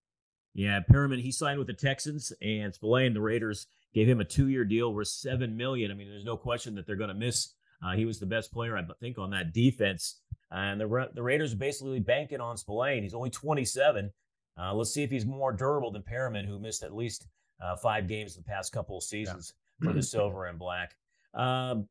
Yeah, 0.56 0.80
Perryman, 0.90 1.20
he 1.20 1.32
signed 1.32 1.60
with 1.60 1.68
the 1.68 1.74
Texans 1.74 2.34
and 2.42 2.74
Spillane, 2.74 3.14
the 3.14 3.22
Raiders 3.22 3.68
gave 3.94 4.10
him 4.10 4.22
a 4.22 4.26
two-year 4.26 4.66
deal 4.66 4.92
worth 4.92 5.10
seven 5.10 5.56
million. 5.56 5.92
I 5.92 5.94
mean, 5.94 6.10
there's 6.10 6.26
no 6.26 6.36
question 6.36 6.74
that 6.76 6.88
they're 6.88 6.96
going 6.96 7.10
to 7.10 7.14
miss. 7.14 7.54
Uh, 7.84 7.94
he 7.94 8.06
was 8.06 8.20
the 8.20 8.26
best 8.26 8.52
player, 8.52 8.76
I 8.76 8.84
think, 9.00 9.20
on 9.20 9.30
that 9.32 9.54
defense. 9.54 10.22
And 10.52 10.80
the 10.80 11.10
the 11.14 11.24
Raiders 11.24 11.54
are 11.54 11.58
basically 11.58 12.00
banking 12.00 12.40
on 12.40 12.58
Spillane. 12.58 13.04
He's 13.04 13.14
only 13.14 13.30
27. 13.30 14.12
Uh, 14.58 14.74
let's 14.74 14.94
see 14.94 15.04
if 15.04 15.12
he's 15.12 15.26
more 15.26 15.52
durable 15.52 15.92
than 15.92 16.04
Perryman, 16.04 16.46
who 16.46 16.60
missed 16.60 16.84
at 16.84 16.96
least 16.96 17.28
uh, 17.62 17.76
five 17.76 18.08
games 18.08 18.36
the 18.36 18.44
past 18.44 18.72
couple 18.72 18.98
of 18.98 19.04
seasons 19.04 19.54
yeah. 19.82 19.90
for 19.90 19.94
the 19.94 20.04
silver 20.04 20.46
and 20.46 20.60
black. 20.60 20.96
Um, 21.34 21.88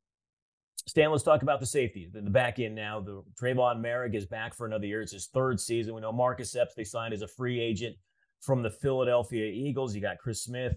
Stan, 0.87 1.11
let's 1.11 1.23
talk 1.23 1.43
about 1.43 1.61
the 1.61 1.67
safety. 1.67 2.09
The, 2.13 2.21
the 2.21 2.31
back 2.31 2.59
end 2.59 2.75
now. 2.75 3.01
The 3.01 3.23
Tre'von 3.41 3.81
Moehrig 3.81 4.15
is 4.15 4.27
back 4.27 4.55
for 4.55 4.67
another 4.67 4.87
year. 4.87 5.01
It's 5.01 5.13
his 5.13 5.27
third 5.27 5.61
season. 5.61 5.95
We 5.95 6.01
know 6.01 6.13
Marcus 6.13 6.55
Epps 6.55 6.75
they 6.75 6.85
signed 6.85 7.15
as 7.15 7.23
a 7.23 7.29
free 7.29 7.61
agent 7.61 7.97
from 8.41 8.63
the 8.63 8.71
Philadelphia 8.71 9.47
Eagles. 9.47 9.95
You 9.95 10.03
got 10.03 10.19
Chris 10.19 10.43
Smith, 10.43 10.77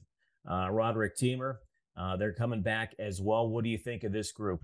uh, 0.49 0.69
Roderick 0.71 1.17
Teamer. 1.17 1.57
Uh, 1.97 2.15
they're 2.15 2.33
coming 2.33 2.61
back 2.61 2.95
as 2.99 3.21
well. 3.21 3.49
What 3.49 3.63
do 3.63 3.69
you 3.69 3.77
think 3.77 4.03
of 4.03 4.11
this 4.11 4.31
group? 4.31 4.63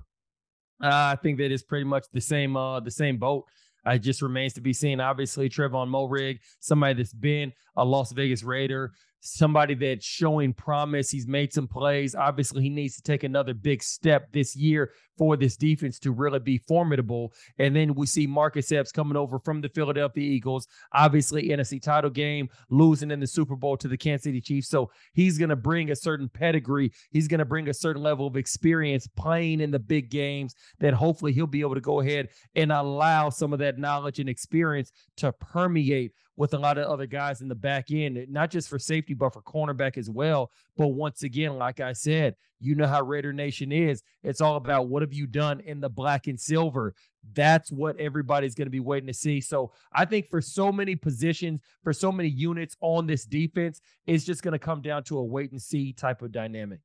Uh, 0.81 1.13
I 1.13 1.17
think 1.21 1.37
that 1.37 1.51
is 1.51 1.63
pretty 1.63 1.85
much 1.85 2.05
the 2.11 2.21
same 2.21 2.55
uh 2.57 2.79
the 2.79 2.91
same 2.91 3.17
boat. 3.17 3.45
It 3.85 3.99
just 3.99 4.21
remains 4.21 4.53
to 4.53 4.61
be 4.61 4.73
seen. 4.73 4.99
Obviously, 5.01 5.49
Tre'von 5.49 5.89
Moehrig, 5.89 6.39
somebody 6.59 6.93
that's 6.93 7.13
been 7.13 7.51
a 7.75 7.83
Las 7.83 8.13
Vegas 8.13 8.41
Raider, 8.41 8.93
somebody 9.23 9.73
that's 9.73 10.05
showing 10.05 10.53
promise. 10.53 11.09
He's 11.09 11.27
made 11.27 11.53
some 11.53 11.67
plays. 11.67 12.13
Obviously, 12.13 12.61
he 12.61 12.69
needs 12.69 12.95
to 12.97 13.01
take 13.01 13.23
another 13.23 13.53
big 13.53 13.81
step 13.81 14.31
this 14.33 14.53
year 14.53 14.91
for 15.17 15.37
this 15.37 15.55
defense 15.55 15.97
to 15.99 16.11
really 16.11 16.39
be 16.39 16.57
formidable. 16.57 17.31
And 17.57 17.75
then 17.75 17.93
we 17.93 18.05
see 18.05 18.27
Marcus 18.27 18.71
Epps 18.71 18.91
coming 18.91 19.15
over 19.15 19.39
from 19.39 19.61
the 19.61 19.69
Philadelphia 19.69 20.23
Eagles, 20.23 20.67
obviously 20.91 21.49
NFC 21.49 21.81
title 21.81 22.09
game, 22.09 22.49
losing 22.69 23.11
in 23.11 23.19
the 23.19 23.27
Super 23.27 23.55
Bowl 23.55 23.77
to 23.77 23.87
the 23.87 23.97
Kansas 23.97 24.23
City 24.23 24.41
Chiefs. 24.41 24.67
So 24.67 24.91
he's 25.13 25.37
going 25.37 25.49
to 25.49 25.55
bring 25.55 25.91
a 25.91 25.95
certain 25.95 26.27
pedigree. 26.27 26.91
He's 27.11 27.27
going 27.27 27.39
to 27.39 27.45
bring 27.45 27.69
a 27.69 27.73
certain 27.73 28.01
level 28.01 28.27
of 28.27 28.35
experience 28.35 29.07
playing 29.07 29.61
in 29.61 29.71
the 29.71 29.79
big 29.79 30.09
games 30.09 30.53
that 30.79 30.93
hopefully 30.93 31.31
he'll 31.31 31.47
be 31.47 31.61
able 31.61 31.75
to 31.75 31.81
go 31.81 32.01
ahead 32.01 32.29
and 32.55 32.71
allow 32.71 33.29
some 33.29 33.53
of 33.53 33.59
that 33.59 33.77
knowledge 33.77 34.19
and 34.19 34.27
experience 34.27 34.91
to 35.17 35.31
permeate 35.31 36.11
with 36.35 36.53
a 36.53 36.57
lot 36.57 36.77
of 36.77 36.87
other 36.87 37.05
guys 37.05 37.41
in 37.41 37.47
the 37.47 37.55
back 37.55 37.91
end, 37.91 38.25
not 38.29 38.49
just 38.49 38.69
for 38.69 38.79
safety, 38.79 39.13
but 39.13 39.33
for 39.33 39.41
cornerback 39.41 39.97
as 39.97 40.09
well. 40.09 40.51
But 40.77 40.87
once 40.89 41.23
again, 41.23 41.57
like 41.57 41.79
I 41.79 41.93
said, 41.93 42.35
you 42.59 42.75
know 42.75 42.87
how 42.87 43.03
Raider 43.03 43.33
Nation 43.33 43.71
is. 43.71 44.01
It's 44.23 44.41
all 44.41 44.55
about 44.55 44.87
what 44.87 45.01
have 45.01 45.13
you 45.13 45.27
done 45.27 45.59
in 45.59 45.79
the 45.79 45.89
black 45.89 46.27
and 46.27 46.39
silver. 46.39 46.95
That's 47.33 47.71
what 47.71 47.99
everybody's 47.99 48.55
going 48.55 48.67
to 48.67 48.71
be 48.71 48.79
waiting 48.79 49.07
to 49.07 49.13
see. 49.13 49.41
So 49.41 49.71
I 49.93 50.05
think 50.05 50.29
for 50.29 50.41
so 50.41 50.71
many 50.71 50.95
positions, 50.95 51.61
for 51.83 51.93
so 51.93 52.11
many 52.11 52.29
units 52.29 52.75
on 52.81 53.05
this 53.05 53.25
defense, 53.25 53.81
it's 54.07 54.23
just 54.23 54.41
going 54.43 54.53
to 54.53 54.59
come 54.59 54.81
down 54.81 55.03
to 55.05 55.17
a 55.17 55.23
wait 55.23 55.51
and 55.51 55.61
see 55.61 55.93
type 55.93 56.21
of 56.21 56.31
dynamic. 56.31 56.79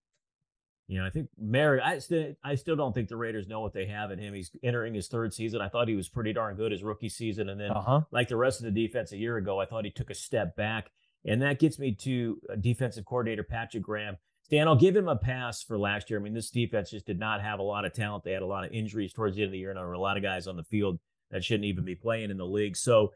You 0.88 0.99
know, 0.99 1.07
I 1.07 1.11
think 1.11 1.28
Mary. 1.38 1.80
I 1.80 1.99
still, 1.99 2.35
I 2.42 2.54
still 2.54 2.75
don't 2.75 2.95
think 2.95 3.09
the 3.09 3.16
Raiders 3.16 3.47
know 3.47 3.61
what 3.61 3.75
they 3.75 3.87
have 3.87 4.11
in 4.11 4.18
him. 4.18 4.33
He's 4.33 4.50
entering 4.62 4.95
his 4.95 5.07
third 5.07 5.35
season. 5.35 5.61
I 5.61 5.68
thought 5.68 5.87
he 5.87 5.95
was 5.95 6.09
pretty 6.09 6.33
darn 6.33 6.57
good 6.57 6.73
his 6.73 6.83
rookie 6.83 7.11
season, 7.11 7.50
and 7.50 7.61
then, 7.61 7.71
uh-huh. 7.71 8.00
like 8.11 8.28
the 8.28 8.37
rest 8.37 8.61
of 8.61 8.64
the 8.64 8.87
defense 8.87 9.12
a 9.12 9.18
year 9.18 9.37
ago, 9.37 9.61
I 9.61 9.66
thought 9.66 9.85
he 9.85 9.90
took 9.90 10.09
a 10.11 10.14
step 10.14 10.57
back. 10.57 10.90
And 11.26 11.42
that 11.42 11.59
gets 11.59 11.78
me 11.78 11.92
to 11.92 12.40
uh, 12.50 12.57
defensive 12.57 13.04
coordinator 13.04 13.42
Patrick 13.42 13.83
Graham. 13.83 14.16
Stan, 14.42 14.66
I'll 14.66 14.76
give 14.76 14.97
him 14.97 15.09
a 15.09 15.16
pass 15.16 15.62
for 15.62 15.76
last 15.76 16.09
year. 16.09 16.18
I 16.18 16.23
mean, 16.23 16.33
this 16.33 16.50
defense 16.50 16.90
just 16.90 17.07
did 17.07 17.18
not 17.18 17.42
have 17.42 17.59
a 17.59 17.62
lot 17.62 17.85
of 17.85 17.92
talent. 17.92 18.25
They 18.25 18.33
had 18.33 18.40
a 18.40 18.47
lot 18.47 18.64
of 18.64 18.73
injuries 18.73 19.12
towards 19.12 19.37
the 19.37 19.42
end 19.42 19.49
of 19.49 19.52
the 19.52 19.59
year, 19.59 19.71
and 19.71 19.76
there 19.76 19.87
were 19.87 19.92
a 19.92 20.00
lot 20.00 20.16
of 20.16 20.23
guys 20.23 20.47
on 20.47 20.57
the 20.57 20.64
field 20.64 20.99
that 21.30 21.45
shouldn't 21.45 21.66
even 21.66 21.85
be 21.85 21.95
playing 21.95 22.30
in 22.30 22.38
the 22.38 22.47
league. 22.47 22.76
So 22.76 23.12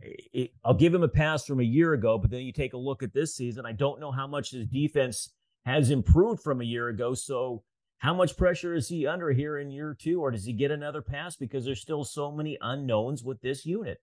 it, 0.00 0.52
I'll 0.64 0.74
give 0.74 0.94
him 0.94 1.02
a 1.02 1.08
pass 1.08 1.44
from 1.44 1.58
a 1.58 1.64
year 1.64 1.94
ago, 1.94 2.18
but 2.18 2.30
then 2.30 2.42
you 2.42 2.52
take 2.52 2.74
a 2.74 2.78
look 2.78 3.02
at 3.02 3.12
this 3.12 3.34
season. 3.34 3.66
I 3.66 3.72
don't 3.72 3.98
know 3.98 4.12
how 4.12 4.28
much 4.28 4.52
his 4.52 4.66
defense 4.66 5.30
has 5.66 5.90
improved 5.90 6.40
from 6.40 6.60
a 6.60 6.64
year 6.64 6.88
ago. 6.88 7.12
So 7.12 7.62
how 7.98 8.14
much 8.14 8.36
pressure 8.36 8.74
is 8.74 8.88
he 8.88 9.06
under 9.06 9.32
here 9.32 9.58
in 9.58 9.70
year 9.70 9.96
two, 9.98 10.20
or 10.20 10.30
does 10.30 10.44
he 10.44 10.52
get 10.52 10.70
another 10.70 11.02
pass 11.02 11.36
because 11.36 11.64
there's 11.64 11.80
still 11.80 12.04
so 12.04 12.30
many 12.30 12.56
unknowns 12.60 13.24
with 13.24 13.40
this 13.42 13.66
unit? 13.66 13.98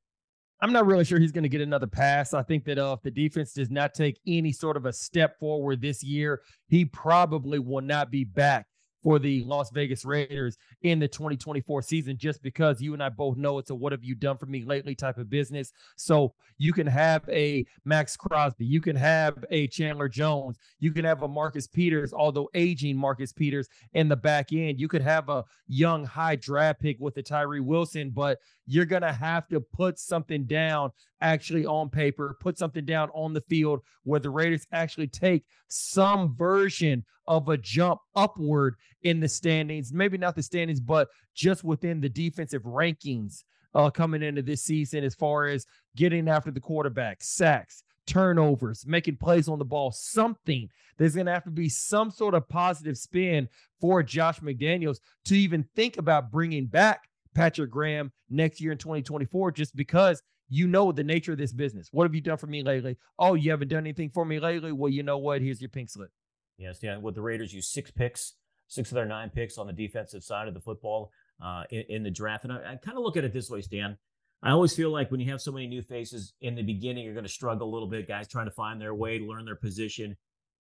I'm 0.61 0.73
not 0.73 0.85
really 0.85 1.05
sure 1.05 1.19
he's 1.19 1.31
going 1.31 1.43
to 1.43 1.49
get 1.49 1.61
another 1.61 1.87
pass. 1.87 2.33
I 2.33 2.43
think 2.43 2.65
that 2.65 2.77
uh, 2.77 2.95
if 2.97 3.01
the 3.01 3.11
defense 3.11 3.53
does 3.53 3.71
not 3.71 3.93
take 3.93 4.19
any 4.27 4.51
sort 4.51 4.77
of 4.77 4.85
a 4.85 4.93
step 4.93 5.39
forward 5.39 5.81
this 5.81 6.03
year, 6.03 6.41
he 6.67 6.85
probably 6.85 7.59
will 7.59 7.81
not 7.81 8.11
be 8.11 8.23
back 8.23 8.67
for 9.03 9.19
the 9.19 9.43
Las 9.43 9.69
Vegas 9.71 10.05
Raiders 10.05 10.57
in 10.81 10.97
the 10.97 11.07
2024 11.07 11.81
season, 11.81 12.17
just 12.17 12.41
because 12.41 12.81
you 12.81 12.93
and 12.93 13.03
I 13.03 13.09
both 13.09 13.37
know 13.37 13.59
it's 13.59 13.69
a 13.69 13.75
what 13.75 13.91
have 13.91 14.03
you 14.03 14.15
done 14.15 14.37
for 14.37 14.45
me 14.45 14.63
lately 14.63 14.95
type 14.95 15.17
of 15.17 15.29
business. 15.29 15.73
So 15.97 16.33
you 16.57 16.71
can 16.71 16.87
have 16.87 17.27
a 17.29 17.65
Maxx 17.83 18.15
Crosby, 18.15 18.65
you 18.65 18.79
can 18.79 18.95
have 18.95 19.43
a 19.51 19.67
Chandler 19.67 20.07
Jones, 20.07 20.57
you 20.79 20.91
can 20.91 21.03
have 21.03 21.23
a 21.23 21.27
Marcus 21.27 21.67
Peters, 21.67 22.13
although 22.13 22.49
aging 22.53 22.97
Marcus 22.97 23.33
Peters 23.33 23.67
in 23.93 24.07
the 24.07 24.15
back 24.15 24.53
end. 24.53 24.79
You 24.79 24.87
could 24.87 25.01
have 25.01 25.29
a 25.29 25.43
young 25.67 26.05
high 26.05 26.37
draft 26.37 26.79
pick 26.79 26.97
with 26.99 27.15
the 27.15 27.23
Tyree 27.23 27.59
Wilson, 27.59 28.11
but 28.11 28.39
you're 28.65 28.85
going 28.85 29.01
to 29.01 29.11
have 29.11 29.47
to 29.49 29.59
put 29.59 29.99
something 29.99 30.45
down 30.45 30.91
actually 31.21 31.65
on 31.65 31.89
paper, 31.89 32.37
put 32.39 32.57
something 32.57 32.85
down 32.85 33.09
on 33.13 33.33
the 33.33 33.41
field 33.41 33.81
where 34.03 34.19
the 34.19 34.29
Raiders 34.29 34.67
actually 34.71 35.07
take 35.07 35.43
some 35.67 36.35
version 36.35 37.03
of 37.27 37.49
a 37.49 37.57
jump 37.57 37.99
upward 38.15 38.75
in 39.03 39.19
the 39.19 39.27
standings. 39.27 39.93
Maybe 39.93 40.17
not 40.17 40.35
the 40.35 40.43
standings, 40.43 40.79
but 40.79 41.07
just 41.33 41.63
within 41.63 42.01
the 42.01 42.09
defensive 42.09 42.63
rankings 42.63 43.43
uh, 43.75 43.89
coming 43.89 44.23
into 44.23 44.41
this 44.41 44.63
season 44.63 45.03
as 45.03 45.15
far 45.15 45.47
as 45.47 45.65
getting 45.95 46.27
after 46.27 46.51
the 46.51 46.59
quarterback, 46.59 47.23
sacks, 47.23 47.83
turnovers, 48.05 48.85
making 48.85 49.17
plays 49.17 49.47
on 49.47 49.59
the 49.59 49.65
ball, 49.65 49.91
something. 49.91 50.69
There's 50.97 51.15
going 51.15 51.25
to 51.25 51.33
have 51.33 51.43
to 51.45 51.51
be 51.51 51.69
some 51.69 52.11
sort 52.11 52.35
of 52.35 52.47
positive 52.49 52.97
spin 52.97 53.47
for 53.81 54.03
Josh 54.03 54.39
McDaniels 54.39 54.97
to 55.25 55.35
even 55.35 55.65
think 55.75 55.97
about 55.97 56.31
bringing 56.31 56.67
back 56.67 57.01
Patrick 57.33 57.71
Graham 57.71 58.11
next 58.29 58.61
year 58.61 58.71
in 58.71 58.77
2024, 58.77 59.51
just 59.51 59.75
because 59.75 60.21
you 60.49 60.67
know 60.67 60.91
the 60.91 61.03
nature 61.03 61.31
of 61.31 61.37
this 61.37 61.53
business. 61.53 61.89
What 61.91 62.03
have 62.03 62.13
you 62.13 62.21
done 62.21 62.37
for 62.37 62.47
me 62.47 62.61
lately? 62.61 62.97
Oh, 63.17 63.33
you 63.33 63.49
haven't 63.49 63.69
done 63.69 63.79
anything 63.79 64.11
for 64.11 64.23
me 64.23 64.39
lately? 64.39 64.71
Well, 64.71 64.91
you 64.91 65.01
know 65.01 65.17
what? 65.17 65.41
Here's 65.41 65.61
your 65.61 65.69
pink 65.69 65.89
slip. 65.89 66.11
Yes, 66.57 66.79
yeah. 66.81 66.97
With 66.97 67.15
the 67.15 67.21
Raiders, 67.21 67.53
use 67.53 67.67
six 67.67 67.91
picks, 67.91 68.33
six 68.67 68.91
of 68.91 68.95
their 68.95 69.05
nine 69.05 69.29
picks 69.29 69.57
on 69.57 69.67
the 69.67 69.73
defensive 69.73 70.23
side 70.23 70.47
of 70.47 70.53
the 70.53 70.59
football 70.59 71.11
uh, 71.43 71.63
in, 71.71 71.83
in, 71.89 72.03
the 72.03 72.11
draft. 72.11 72.43
And 72.43 72.53
I, 72.53 72.57
I 72.57 72.75
kind 72.75 72.97
of 72.97 73.03
look 73.03 73.17
at 73.17 73.23
it 73.23 73.33
this 73.33 73.49
way, 73.49 73.61
Stan. 73.61 73.97
I 74.41 74.51
always 74.51 74.75
feel 74.75 74.89
like 74.89 75.09
when 75.09 75.19
you 75.19 75.31
have 75.31 75.41
so 75.41 75.51
many 75.51 75.67
new 75.67 75.81
faces 75.81 76.33
in 76.41 76.55
the 76.55 76.63
beginning, 76.63 77.05
you're 77.05 77.13
going 77.13 77.25
to 77.25 77.31
struggle 77.31 77.69
a 77.69 77.73
little 77.73 77.87
bit. 77.87 78.07
Guys 78.07 78.27
trying 78.27 78.45
to 78.45 78.51
find 78.51 78.79
their 78.79 78.93
way, 78.93 79.19
learn 79.19 79.45
their 79.45 79.55
position. 79.55 80.17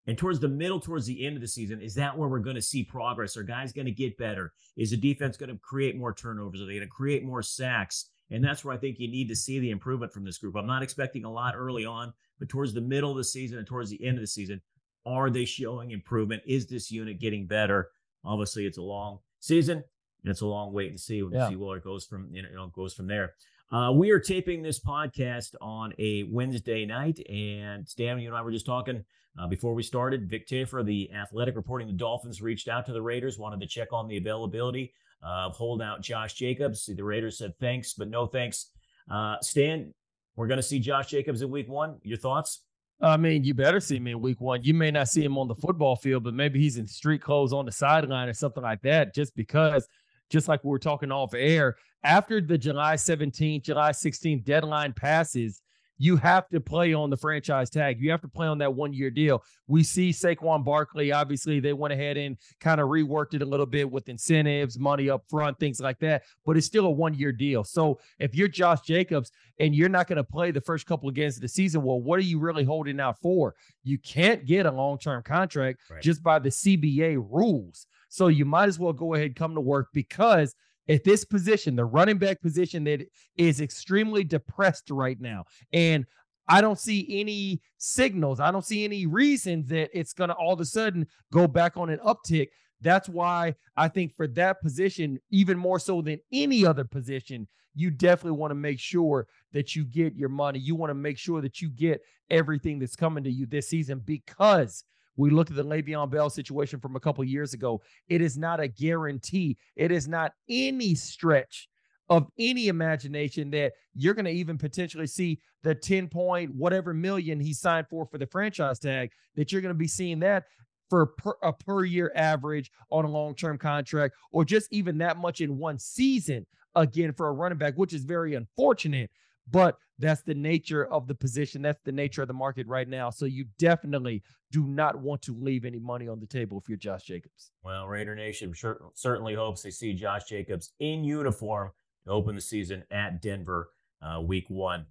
And 0.07 0.17
towards 0.17 0.39
the 0.39 0.49
middle, 0.49 0.79
towards 0.79 1.05
the 1.05 1.25
end 1.25 1.35
of 1.35 1.41
the 1.41 1.47
season, 1.47 1.81
is 1.81 1.95
that 1.95 2.17
where 2.17 2.27
we're 2.27 2.39
going 2.39 2.55
to 2.55 2.61
see 2.61 2.83
progress? 2.83 3.37
Are 3.37 3.43
guys 3.43 3.71
going 3.71 3.85
to 3.85 3.91
get 3.91 4.17
better? 4.17 4.53
Is 4.75 4.91
the 4.91 4.97
defense 4.97 5.37
going 5.37 5.49
to 5.49 5.59
create 5.59 5.97
more 5.97 6.13
turnovers? 6.13 6.61
Are 6.61 6.65
they 6.65 6.73
going 6.73 6.87
to 6.87 6.87
create 6.87 7.23
more 7.23 7.41
sacks? 7.41 8.09
And 8.29 8.43
that's 8.43 8.65
where 8.65 8.73
I 8.73 8.77
think 8.77 8.99
you 8.99 9.07
need 9.07 9.29
to 9.29 9.35
see 9.35 9.59
the 9.59 9.69
improvement 9.69 10.11
from 10.11 10.25
this 10.25 10.37
group. 10.37 10.55
I'm 10.55 10.67
not 10.67 10.83
expecting 10.83 11.23
a 11.23 11.31
lot 11.31 11.55
early 11.55 11.85
on, 11.85 12.13
but 12.39 12.49
towards 12.49 12.73
the 12.73 12.81
middle 12.81 13.11
of 13.11 13.17
the 13.17 13.23
season 13.23 13.59
and 13.59 13.67
towards 13.67 13.89
the 13.89 14.03
end 14.03 14.17
of 14.17 14.21
the 14.23 14.27
season, 14.27 14.61
are 15.05 15.29
they 15.29 15.45
showing 15.45 15.91
improvement? 15.91 16.43
Is 16.45 16.67
this 16.67 16.91
unit 16.91 17.19
getting 17.19 17.47
better? 17.47 17.89
Obviously, 18.25 18.65
it's 18.65 18.77
a 18.77 18.81
long 18.81 19.19
season 19.39 19.83
and 20.23 20.31
it's 20.31 20.41
a 20.41 20.45
long 20.45 20.73
wait 20.73 20.89
and 20.89 20.99
see 20.99 21.21
when 21.21 21.33
yeah. 21.33 21.49
see 21.49 21.55
where 21.55 21.77
it 21.77 21.83
goes 21.83 22.05
from 22.05 22.29
you 22.31 22.41
know 22.41 22.67
goes 22.67 22.93
from 22.93 23.07
there. 23.07 23.33
Uh, 23.71 23.91
we 23.91 24.11
are 24.11 24.19
taping 24.19 24.61
this 24.61 24.79
podcast 24.79 25.55
on 25.59 25.93
a 25.97 26.23
Wednesday 26.31 26.85
night, 26.85 27.19
and 27.27 27.87
Stan, 27.87 28.19
you 28.19 28.27
and 28.27 28.37
I 28.37 28.41
were 28.41 28.51
just 28.51 28.67
talking 28.67 29.03
uh, 29.39 29.47
before 29.47 29.73
we 29.73 29.81
started. 29.81 30.29
Vic 30.29 30.47
Tafur, 30.47 30.85
the 30.85 31.11
athletic 31.11 31.55
reporting 31.55 31.87
the 31.87 31.93
Dolphins, 31.93 32.41
reached 32.41 32.67
out 32.67 32.85
to 32.85 32.93
the 32.93 33.01
Raiders, 33.01 33.39
wanted 33.39 33.59
to 33.61 33.67
check 33.67 33.91
on 33.91 34.07
the 34.07 34.17
availability 34.17 34.93
of 35.23 35.55
holdout 35.55 36.01
Josh 36.01 36.35
Jacobs. 36.35 36.85
The 36.85 37.03
Raiders 37.03 37.39
said 37.39 37.53
thanks, 37.59 37.93
but 37.93 38.09
no 38.09 38.27
thanks. 38.27 38.69
Uh, 39.09 39.37
Stan, 39.41 39.93
we're 40.35 40.47
going 40.47 40.57
to 40.57 40.63
see 40.63 40.79
Josh 40.79 41.09
Jacobs 41.09 41.41
in 41.41 41.49
Week 41.49 41.67
One. 41.67 41.97
Your 42.03 42.17
thoughts? 42.17 42.61
I 43.03 43.17
mean, 43.17 43.43
you 43.43 43.53
better 43.53 43.81
see 43.81 43.97
him 43.97 44.07
in 44.07 44.21
week 44.21 44.39
one. 44.39 44.63
You 44.63 44.73
may 44.73 44.89
not 44.89 45.09
see 45.09 45.23
him 45.23 45.37
on 45.37 45.49
the 45.49 45.55
football 45.55 45.97
field, 45.97 46.23
but 46.23 46.33
maybe 46.33 46.59
he's 46.59 46.77
in 46.77 46.87
street 46.87 47.21
clothes 47.21 47.51
on 47.51 47.65
the 47.65 47.71
sideline 47.71 48.29
or 48.29 48.33
something 48.33 48.63
like 48.63 48.81
that, 48.83 49.13
just 49.13 49.35
because, 49.35 49.87
just 50.29 50.47
like 50.47 50.63
we 50.63 50.69
were 50.69 50.79
talking 50.79 51.11
off 51.11 51.33
air, 51.33 51.75
after 52.05 52.39
the 52.39 52.57
July 52.57 52.95
17th, 52.95 53.63
July 53.63 53.91
16th 53.91 54.45
deadline 54.45 54.93
passes, 54.93 55.61
you 56.03 56.17
have 56.17 56.49
to 56.49 56.59
play 56.59 56.93
on 56.93 57.09
the 57.09 57.15
franchise 57.15 57.69
tag. 57.69 57.97
You 58.01 58.11
have 58.11 58.19
to 58.23 58.27
play 58.27 58.45
on 58.45 58.57
that 58.57 58.73
one 58.73 58.91
year 58.91 59.09
deal. 59.09 59.41
We 59.67 59.83
see 59.83 60.09
Saquon 60.09 60.65
Barkley, 60.65 61.13
obviously, 61.13 61.61
they 61.61 61.71
went 61.71 61.93
ahead 61.93 62.17
and 62.17 62.35
kind 62.59 62.81
of 62.81 62.89
reworked 62.89 63.35
it 63.35 63.41
a 63.41 63.45
little 63.45 63.65
bit 63.65 63.89
with 63.89 64.09
incentives, 64.09 64.77
money 64.77 65.09
up 65.09 65.23
front, 65.29 65.57
things 65.59 65.79
like 65.79 65.99
that, 65.99 66.23
but 66.45 66.57
it's 66.57 66.67
still 66.67 66.87
a 66.87 66.91
one 66.91 67.13
year 67.13 67.31
deal. 67.31 67.63
So 67.63 68.01
if 68.19 68.35
you're 68.35 68.49
Josh 68.49 68.81
Jacobs 68.81 69.31
and 69.61 69.73
you're 69.73 69.87
not 69.87 70.07
going 70.07 70.17
to 70.17 70.25
play 70.25 70.51
the 70.51 70.59
first 70.59 70.85
couple 70.85 71.07
of 71.07 71.15
games 71.15 71.37
of 71.37 71.41
the 71.41 71.47
season, 71.47 71.83
well, 71.83 72.01
what 72.01 72.19
are 72.19 72.23
you 72.23 72.37
really 72.37 72.65
holding 72.65 72.99
out 72.99 73.17
for? 73.21 73.55
You 73.85 73.97
can't 73.97 74.45
get 74.45 74.65
a 74.65 74.71
long 74.71 74.99
term 74.99 75.23
contract 75.23 75.79
right. 75.89 76.01
just 76.01 76.21
by 76.21 76.37
the 76.37 76.49
CBA 76.49 77.15
rules. 77.15 77.87
So 78.09 78.27
you 78.27 78.43
might 78.43 78.67
as 78.67 78.77
well 78.77 78.91
go 78.91 79.13
ahead 79.13 79.37
come 79.37 79.55
to 79.55 79.61
work 79.61 79.87
because 79.93 80.53
at 80.89 81.03
this 81.03 81.23
position, 81.25 81.75
the 81.75 81.85
running 81.85 82.17
back 82.17 82.41
position 82.41 82.83
that 82.85 83.05
is 83.37 83.61
extremely 83.61 84.23
depressed 84.23 84.89
right 84.89 85.19
now. 85.19 85.45
And 85.71 86.05
I 86.47 86.61
don't 86.61 86.79
see 86.79 87.07
any 87.09 87.61
signals. 87.77 88.39
I 88.39 88.51
don't 88.51 88.65
see 88.65 88.83
any 88.83 89.05
reasons 89.05 89.69
that 89.69 89.89
it's 89.97 90.13
going 90.13 90.29
to 90.29 90.35
all 90.35 90.53
of 90.53 90.59
a 90.59 90.65
sudden 90.65 91.07
go 91.31 91.47
back 91.47 91.77
on 91.77 91.89
an 91.89 91.99
uptick. 91.99 92.47
That's 92.81 93.07
why 93.07 93.55
I 93.77 93.87
think 93.87 94.13
for 94.15 94.27
that 94.27 94.61
position, 94.61 95.19
even 95.29 95.57
more 95.57 95.79
so 95.79 96.01
than 96.01 96.19
any 96.33 96.65
other 96.65 96.83
position, 96.83 97.47
you 97.75 97.89
definitely 97.89 98.37
want 98.37 98.51
to 98.51 98.55
make 98.55 98.79
sure 98.79 99.27
that 99.53 99.75
you 99.75 99.85
get 99.85 100.15
your 100.15 100.29
money. 100.29 100.59
You 100.59 100.75
want 100.75 100.89
to 100.89 100.95
make 100.95 101.17
sure 101.17 101.41
that 101.41 101.61
you 101.61 101.69
get 101.69 102.01
everything 102.29 102.77
that's 102.77 102.95
coming 102.95 103.23
to 103.23 103.31
you 103.31 103.45
this 103.45 103.69
season 103.69 104.01
because 104.03 104.83
we 105.15 105.29
looked 105.29 105.51
at 105.51 105.57
the 105.57 105.63
Le'Veon 105.63 106.09
Bell 106.09 106.29
situation 106.29 106.79
from 106.79 106.95
a 106.95 106.99
couple 106.99 107.23
years 107.23 107.53
ago. 107.53 107.81
It 108.07 108.21
is 108.21 108.37
not 108.37 108.59
a 108.59 108.67
guarantee. 108.67 109.57
It 109.75 109.91
is 109.91 110.07
not 110.07 110.33
any 110.49 110.95
stretch 110.95 111.69
of 112.09 112.27
any 112.37 112.67
imagination 112.67 113.49
that 113.51 113.73
you're 113.93 114.13
going 114.13 114.25
to 114.25 114.31
even 114.31 114.57
potentially 114.57 115.07
see 115.07 115.39
the 115.63 115.73
10 115.73 116.09
point 116.09 116.53
whatever 116.53 116.93
million 116.93 117.39
he 117.39 117.53
signed 117.53 117.87
for 117.89 118.05
for 118.05 118.17
the 118.17 118.27
franchise 118.27 118.79
tag 118.79 119.09
that 119.35 119.51
you're 119.51 119.61
going 119.61 119.73
to 119.73 119.77
be 119.77 119.87
seeing 119.87 120.19
that 120.19 120.43
for 120.89 121.07
per, 121.07 121.33
a 121.41 121.53
per 121.53 121.85
year 121.85 122.11
average 122.15 122.69
on 122.91 123.05
a 123.05 123.09
long 123.09 123.33
term 123.33 123.57
contract 123.57 124.15
or 124.31 124.43
just 124.43 124.71
even 124.71 124.97
that 124.97 125.17
much 125.17 125.39
in 125.39 125.57
one 125.57 125.79
season 125.79 126.45
again 126.75 127.13
for 127.13 127.29
a 127.29 127.31
running 127.31 127.57
back 127.57 127.73
which 127.75 127.93
is 127.93 128.03
very 128.03 128.35
unfortunate 128.35 129.09
but 129.49 129.77
that's 129.99 130.21
the 130.23 130.33
nature 130.33 130.85
of 130.85 131.07
the 131.07 131.15
position. 131.15 131.61
That's 131.61 131.81
the 131.83 131.91
nature 131.91 132.21
of 132.21 132.27
the 132.27 132.33
market 132.33 132.67
right 132.67 132.87
now. 132.87 133.09
So 133.09 133.25
you 133.25 133.45
definitely 133.59 134.23
do 134.51 134.65
not 134.65 134.99
want 134.99 135.21
to 135.23 135.35
leave 135.35 135.65
any 135.65 135.79
money 135.79 136.07
on 136.07 136.19
the 136.19 136.25
table 136.25 136.57
if 136.57 136.67
you're 136.67 136.77
Josh 136.77 137.03
Jacobs. 137.03 137.51
Well, 137.63 137.87
Raider 137.87 138.15
Nation 138.15 138.53
sure, 138.53 138.91
certainly 138.95 139.35
hopes 139.35 139.61
they 139.61 139.71
see 139.71 139.93
Josh 139.93 140.25
Jacobs 140.25 140.73
in 140.79 141.03
uniform 141.03 141.71
to 142.05 142.11
open 142.11 142.35
the 142.35 142.41
season 142.41 142.83
at 142.91 143.21
Denver 143.21 143.69
uh, 144.01 144.21
week 144.21 144.45
one. 144.49 144.85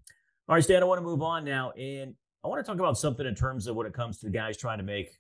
All 0.49 0.54
right, 0.56 0.64
Stan, 0.64 0.82
I 0.82 0.87
want 0.87 0.99
to 0.99 1.04
move 1.04 1.23
on 1.23 1.44
now. 1.44 1.71
And 1.73 2.14
I 2.44 2.49
want 2.49 2.64
to 2.64 2.68
talk 2.68 2.78
about 2.80 2.99
something 2.99 3.26
in 3.26 3.35
terms 3.35 3.66
of 3.66 3.76
when 3.76 3.87
it 3.87 3.92
comes 3.92 4.18
to 4.18 4.30
guys 4.30 4.56
trying 4.56 4.78
to 4.78 4.85
make 4.85 5.18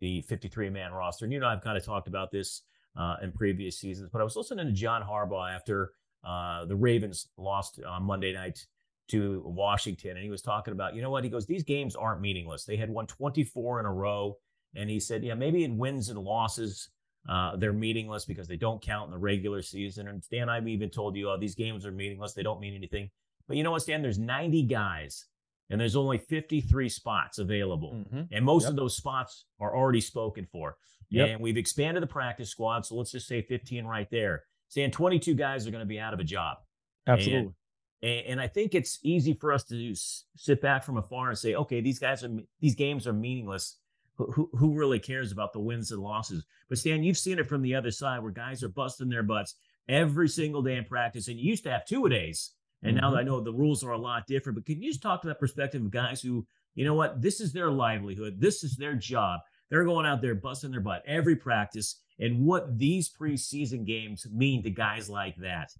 the 0.00 0.22
53 0.22 0.70
man 0.70 0.92
roster. 0.92 1.24
And 1.24 1.32
you 1.32 1.40
know, 1.40 1.48
I've 1.48 1.62
kind 1.62 1.76
of 1.76 1.84
talked 1.84 2.08
about 2.08 2.30
this 2.30 2.62
uh, 2.96 3.16
in 3.22 3.32
previous 3.32 3.78
seasons, 3.78 4.10
but 4.12 4.20
I 4.20 4.24
was 4.24 4.36
listening 4.36 4.66
to 4.66 4.72
John 4.72 5.02
Harbaugh 5.02 5.54
after 5.54 5.92
uh, 6.28 6.66
the 6.66 6.76
Ravens 6.76 7.28
lost 7.38 7.80
on 7.82 8.02
Monday 8.02 8.34
night 8.34 8.66
to 9.08 9.42
Washington, 9.46 10.10
and 10.10 10.22
he 10.22 10.28
was 10.28 10.42
talking 10.42 10.72
about, 10.72 10.94
you 10.94 11.00
know 11.00 11.10
what? 11.10 11.24
He 11.24 11.30
goes, 11.30 11.46
these 11.46 11.62
games 11.62 11.96
aren't 11.96 12.20
meaningless. 12.20 12.64
They 12.64 12.76
had 12.76 12.90
won 12.90 13.06
24 13.06 13.80
in 13.80 13.86
a 13.86 13.92
row, 13.92 14.36
and 14.74 14.90
he 14.90 15.00
said, 15.00 15.24
yeah, 15.24 15.34
maybe 15.34 15.64
in 15.64 15.78
wins 15.78 16.10
and 16.10 16.18
losses, 16.18 16.90
uh, 17.28 17.56
they're 17.56 17.72
meaningless 17.72 18.26
because 18.26 18.46
they 18.46 18.56
don't 18.58 18.82
count 18.82 19.06
in 19.06 19.12
the 19.12 19.18
regular 19.18 19.62
season. 19.62 20.08
And 20.08 20.22
Stan, 20.22 20.50
I've 20.50 20.68
even 20.68 20.90
told 20.90 21.16
you, 21.16 21.30
oh, 21.30 21.38
these 21.38 21.54
games 21.54 21.86
are 21.86 21.92
meaningless. 21.92 22.34
They 22.34 22.42
don't 22.42 22.60
mean 22.60 22.74
anything. 22.74 23.08
But 23.46 23.56
you 23.56 23.62
know 23.62 23.70
what, 23.70 23.82
Stan? 23.82 24.02
There's 24.02 24.18
90 24.18 24.64
guys, 24.64 25.24
and 25.70 25.80
there's 25.80 25.96
only 25.96 26.18
53 26.18 26.90
spots 26.90 27.38
available, 27.38 27.94
mm-hmm. 27.94 28.22
and 28.30 28.44
most 28.44 28.64
yep. 28.64 28.70
of 28.70 28.76
those 28.76 28.96
spots 28.96 29.46
are 29.58 29.74
already 29.74 30.02
spoken 30.02 30.46
for. 30.52 30.76
Yep. 31.08 31.28
And 31.28 31.40
we've 31.40 31.56
expanded 31.56 32.02
the 32.02 32.06
practice 32.06 32.50
squad, 32.50 32.84
so 32.84 32.96
let's 32.96 33.12
just 33.12 33.26
say 33.26 33.40
15 33.40 33.86
right 33.86 34.08
there. 34.10 34.44
Saying 34.68 34.90
22 34.90 35.34
guys 35.34 35.66
are 35.66 35.70
going 35.70 35.82
to 35.82 35.86
be 35.86 35.98
out 35.98 36.14
of 36.14 36.20
a 36.20 36.24
job. 36.24 36.58
Absolutely. 37.06 37.54
And, 38.02 38.26
and, 38.26 38.40
I 38.40 38.46
think 38.46 38.74
it's 38.74 38.98
easy 39.02 39.34
for 39.34 39.52
us 39.52 39.64
to 39.64 39.94
sit 40.36 40.60
back 40.60 40.84
from 40.84 40.98
afar 40.98 41.30
and 41.30 41.38
say, 41.38 41.54
okay, 41.54 41.80
these 41.80 41.98
guys 41.98 42.22
are 42.22 42.30
these 42.60 42.74
games 42.74 43.06
are 43.06 43.12
meaningless. 43.12 43.78
who, 44.16 44.50
who 44.52 44.74
really 44.74 44.98
cares 44.98 45.32
about 45.32 45.52
the 45.52 45.60
wins 45.60 45.90
and 45.90 46.00
losses? 46.02 46.44
But 46.68 46.78
Stan, 46.78 47.02
you've 47.02 47.18
seen 47.18 47.38
it 47.38 47.48
from 47.48 47.62
the 47.62 47.74
other 47.74 47.90
side 47.90 48.22
where 48.22 48.30
guys 48.30 48.62
are 48.62 48.68
busting 48.68 49.08
their 49.08 49.22
butts 49.22 49.56
every 49.88 50.28
single 50.28 50.62
day 50.62 50.76
in 50.76 50.84
practice. 50.84 51.28
And 51.28 51.38
you 51.38 51.50
used 51.50 51.64
to 51.64 51.70
have 51.70 51.86
two 51.86 52.06
a 52.06 52.10
days. 52.10 52.52
And 52.82 52.96
mm-hmm. 52.96 53.12
now 53.12 53.16
I 53.16 53.22
know 53.22 53.40
the 53.40 53.52
rules 53.52 53.82
are 53.82 53.92
a 53.92 53.98
lot 53.98 54.26
different, 54.26 54.56
but 54.56 54.66
can 54.66 54.80
you 54.80 54.90
just 54.90 55.02
talk 55.02 55.22
to 55.22 55.28
that 55.28 55.40
perspective 55.40 55.82
of 55.82 55.90
guys 55.90 56.20
who, 56.20 56.46
you 56.74 56.84
know 56.84 56.94
what, 56.94 57.20
this 57.20 57.40
is 57.40 57.52
their 57.52 57.70
livelihood, 57.70 58.36
this 58.38 58.62
is 58.62 58.76
their 58.76 58.94
job. 58.94 59.40
They're 59.70 59.84
going 59.84 60.06
out 60.06 60.22
there 60.22 60.34
busting 60.34 60.70
their 60.70 60.80
butt 60.80 61.02
every 61.06 61.36
practice, 61.36 62.00
and 62.18 62.44
what 62.44 62.78
these 62.78 63.10
preseason 63.10 63.86
games 63.86 64.26
mean 64.30 64.62
to 64.62 64.70
guys 64.70 65.08
like 65.08 65.36
that. 65.36 65.70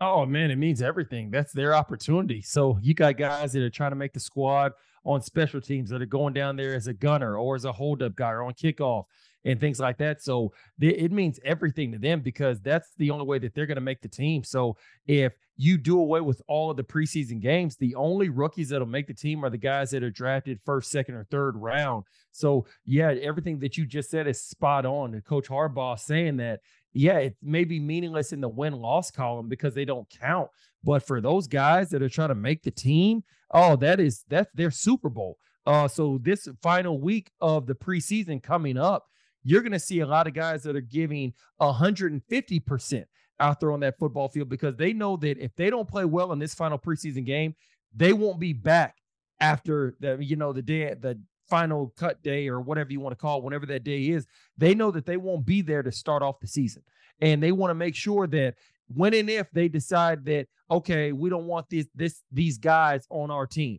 Oh 0.00 0.26
man, 0.26 0.50
it 0.50 0.56
means 0.56 0.82
everything. 0.82 1.30
That's 1.30 1.52
their 1.52 1.74
opportunity. 1.74 2.42
So 2.42 2.78
you 2.82 2.92
got 2.92 3.16
guys 3.16 3.52
that 3.52 3.62
are 3.62 3.70
trying 3.70 3.92
to 3.92 3.96
make 3.96 4.12
the 4.12 4.20
squad 4.20 4.72
on 5.04 5.22
special 5.22 5.60
teams 5.60 5.88
that 5.90 6.02
are 6.02 6.06
going 6.06 6.34
down 6.34 6.56
there 6.56 6.74
as 6.74 6.86
a 6.86 6.92
gunner 6.92 7.38
or 7.38 7.54
as 7.54 7.64
a 7.64 7.72
holdup 7.72 8.14
guy 8.16 8.30
or 8.32 8.42
on 8.42 8.52
kickoff 8.52 9.04
and 9.46 9.60
things 9.60 9.80
like 9.80 9.96
that. 9.96 10.20
So 10.20 10.52
it 10.80 11.12
means 11.12 11.40
everything 11.44 11.92
to 11.92 11.98
them 11.98 12.20
because 12.20 12.60
that's 12.60 12.90
the 12.98 13.10
only 13.10 13.24
way 13.24 13.38
that 13.38 13.54
they're 13.54 13.66
going 13.66 13.76
to 13.76 13.80
make 13.80 14.02
the 14.02 14.08
team. 14.08 14.44
So 14.44 14.76
if 15.06 15.32
you 15.56 15.78
do 15.78 16.00
away 16.00 16.20
with 16.20 16.42
all 16.48 16.70
of 16.70 16.76
the 16.76 16.84
preseason 16.84 17.40
games, 17.40 17.76
the 17.76 17.94
only 17.94 18.28
rookies 18.28 18.68
that'll 18.70 18.86
make 18.86 19.06
the 19.06 19.14
team 19.14 19.44
are 19.44 19.50
the 19.50 19.56
guys 19.56 19.90
that 19.92 20.02
are 20.02 20.10
drafted 20.10 20.60
first, 20.66 20.90
second, 20.90 21.14
or 21.14 21.24
third 21.30 21.56
round. 21.56 22.04
So 22.32 22.66
yeah, 22.84 23.12
everything 23.22 23.60
that 23.60 23.78
you 23.78 23.86
just 23.86 24.10
said 24.10 24.26
is 24.26 24.42
spot 24.42 24.84
on. 24.84 25.14
And 25.14 25.24
Coach 25.24 25.48
Harbaugh 25.48 25.98
saying 25.98 26.36
that 26.38 26.60
yeah, 26.92 27.18
it 27.18 27.36
may 27.42 27.64
be 27.64 27.78
meaningless 27.78 28.32
in 28.32 28.40
the 28.40 28.48
win 28.48 28.72
loss 28.72 29.10
column 29.10 29.48
because 29.48 29.74
they 29.74 29.84
don't 29.84 30.08
count. 30.08 30.48
But 30.82 31.06
for 31.06 31.20
those 31.20 31.46
guys 31.46 31.90
that 31.90 32.02
are 32.02 32.08
trying 32.08 32.30
to 32.30 32.34
make 32.34 32.62
the 32.62 32.70
team, 32.70 33.22
oh, 33.52 33.76
that 33.76 34.00
is 34.00 34.24
that's 34.28 34.50
their 34.54 34.70
Super 34.70 35.08
Bowl. 35.08 35.38
Uh, 35.66 35.88
so 35.88 36.18
this 36.22 36.48
final 36.62 37.00
week 37.00 37.30
of 37.40 37.66
the 37.66 37.74
preseason 37.74 38.42
coming 38.42 38.78
up, 38.78 39.08
you're 39.46 39.62
going 39.62 39.70
to 39.70 39.78
see 39.78 40.00
a 40.00 40.06
lot 40.06 40.26
of 40.26 40.34
guys 40.34 40.64
that 40.64 40.74
are 40.74 40.80
giving 40.80 41.32
150% 41.60 43.04
out 43.38 43.60
there 43.60 43.70
on 43.70 43.78
that 43.80 43.96
football 43.96 44.28
field 44.28 44.48
because 44.48 44.74
they 44.74 44.92
know 44.92 45.16
that 45.18 45.38
if 45.38 45.54
they 45.54 45.70
don't 45.70 45.88
play 45.88 46.04
well 46.04 46.32
in 46.32 46.40
this 46.40 46.52
final 46.52 46.78
preseason 46.78 47.24
game, 47.24 47.54
they 47.94 48.12
won't 48.12 48.40
be 48.40 48.52
back 48.52 48.96
after 49.38 49.94
the 50.00 50.16
you 50.20 50.34
know 50.34 50.52
the 50.52 50.62
day 50.62 50.92
the 50.94 51.20
final 51.48 51.92
cut 51.96 52.20
day 52.24 52.48
or 52.48 52.60
whatever 52.60 52.90
you 52.90 52.98
want 52.98 53.12
to 53.12 53.20
call 53.20 53.38
it, 53.38 53.44
whenever 53.44 53.66
that 53.66 53.84
day 53.84 54.08
is. 54.08 54.26
They 54.58 54.74
know 54.74 54.90
that 54.90 55.06
they 55.06 55.16
won't 55.16 55.46
be 55.46 55.62
there 55.62 55.84
to 55.84 55.92
start 55.92 56.22
off 56.24 56.40
the 56.40 56.48
season, 56.48 56.82
and 57.20 57.40
they 57.40 57.52
want 57.52 57.70
to 57.70 57.74
make 57.74 57.94
sure 57.94 58.26
that 58.26 58.56
when 58.88 59.14
and 59.14 59.30
if 59.30 59.48
they 59.52 59.68
decide 59.68 60.24
that 60.24 60.48
okay, 60.72 61.12
we 61.12 61.30
don't 61.30 61.46
want 61.46 61.68
these 61.68 61.86
this 61.94 62.22
these 62.32 62.58
guys 62.58 63.06
on 63.10 63.30
our 63.30 63.46
team, 63.46 63.78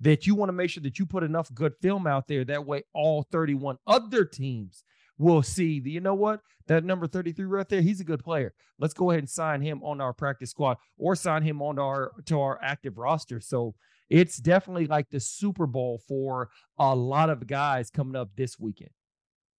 that 0.00 0.26
you 0.26 0.34
want 0.34 0.50
to 0.50 0.54
make 0.54 0.68
sure 0.68 0.82
that 0.82 0.98
you 0.98 1.06
put 1.06 1.22
enough 1.22 1.52
good 1.54 1.72
film 1.80 2.06
out 2.06 2.28
there 2.28 2.44
that 2.44 2.66
way 2.66 2.82
all 2.92 3.22
31 3.32 3.78
other 3.86 4.26
teams 4.26 4.84
will 5.18 5.42
see 5.42 5.82
you 5.84 6.00
know 6.00 6.14
what? 6.14 6.40
That 6.66 6.84
number 6.84 7.06
33 7.06 7.44
right 7.46 7.68
there, 7.68 7.80
he's 7.80 8.00
a 8.00 8.04
good 8.04 8.22
player. 8.22 8.52
Let's 8.78 8.94
go 8.94 9.10
ahead 9.10 9.20
and 9.20 9.30
sign 9.30 9.60
him 9.60 9.82
on 9.82 10.00
our 10.00 10.12
practice 10.12 10.50
squad 10.50 10.76
or 10.96 11.16
sign 11.16 11.42
him 11.42 11.60
on 11.62 11.78
our 11.78 12.12
to 12.26 12.40
our 12.40 12.58
active 12.62 12.98
roster. 12.98 13.40
So 13.40 13.74
it's 14.10 14.38
definitely 14.38 14.86
like 14.86 15.10
the 15.10 15.20
Super 15.20 15.66
Bowl 15.66 16.00
for 16.06 16.50
a 16.78 16.94
lot 16.94 17.30
of 17.30 17.46
guys 17.46 17.90
coming 17.90 18.16
up 18.16 18.30
this 18.36 18.58
weekend. 18.58 18.90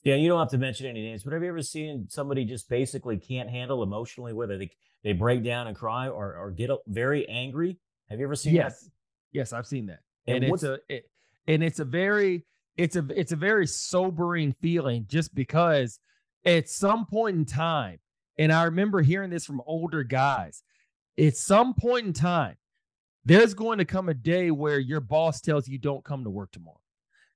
Yeah, 0.03 0.15
you 0.15 0.29
don't 0.29 0.39
have 0.39 0.49
to 0.49 0.57
mention 0.57 0.87
any 0.87 1.01
names, 1.01 1.23
but 1.23 1.33
have 1.33 1.43
you 1.43 1.49
ever 1.49 1.61
seen 1.61 2.07
somebody 2.09 2.45
just 2.45 2.69
basically 2.69 3.17
can't 3.17 3.49
handle 3.49 3.83
emotionally, 3.83 4.33
whether 4.33 4.57
they 4.57 4.71
they 5.03 5.13
break 5.13 5.43
down 5.43 5.67
and 5.67 5.75
cry 5.75 6.07
or 6.07 6.35
or 6.35 6.51
get 6.51 6.69
very 6.87 7.27
angry? 7.27 7.77
Have 8.09 8.19
you 8.19 8.25
ever 8.25 8.35
seen 8.35 8.55
yes. 8.55 8.81
that? 8.81 8.91
Yes, 9.31 9.53
I've 9.53 9.67
seen 9.67 9.87
that, 9.87 9.99
and, 10.25 10.43
and 10.43 10.53
it's 10.53 10.63
a 10.63 10.79
it, 10.87 11.09
and 11.47 11.63
it's 11.63 11.79
a 11.79 11.85
very 11.85 12.45
it's 12.77 12.95
a 12.95 13.05
it's 13.15 13.31
a 13.31 13.37
very 13.37 13.67
sobering 13.67 14.55
feeling 14.61 15.05
just 15.07 15.33
because 15.35 15.99
at 16.45 16.69
some 16.69 17.05
point 17.05 17.37
in 17.37 17.45
time, 17.45 17.99
and 18.37 18.51
I 18.51 18.63
remember 18.63 19.01
hearing 19.01 19.29
this 19.29 19.45
from 19.45 19.61
older 19.65 20.03
guys, 20.03 20.63
at 21.17 21.35
some 21.35 21.73
point 21.73 22.07
in 22.07 22.13
time, 22.13 22.55
there's 23.25 23.53
going 23.53 23.79
to 23.79 23.85
come 23.85 24.09
a 24.09 24.13
day 24.13 24.51
where 24.51 24.79
your 24.79 25.01
boss 25.01 25.41
tells 25.41 25.67
you 25.67 25.77
don't 25.77 26.03
come 26.03 26.23
to 26.23 26.29
work 26.29 26.51
tomorrow. 26.51 26.79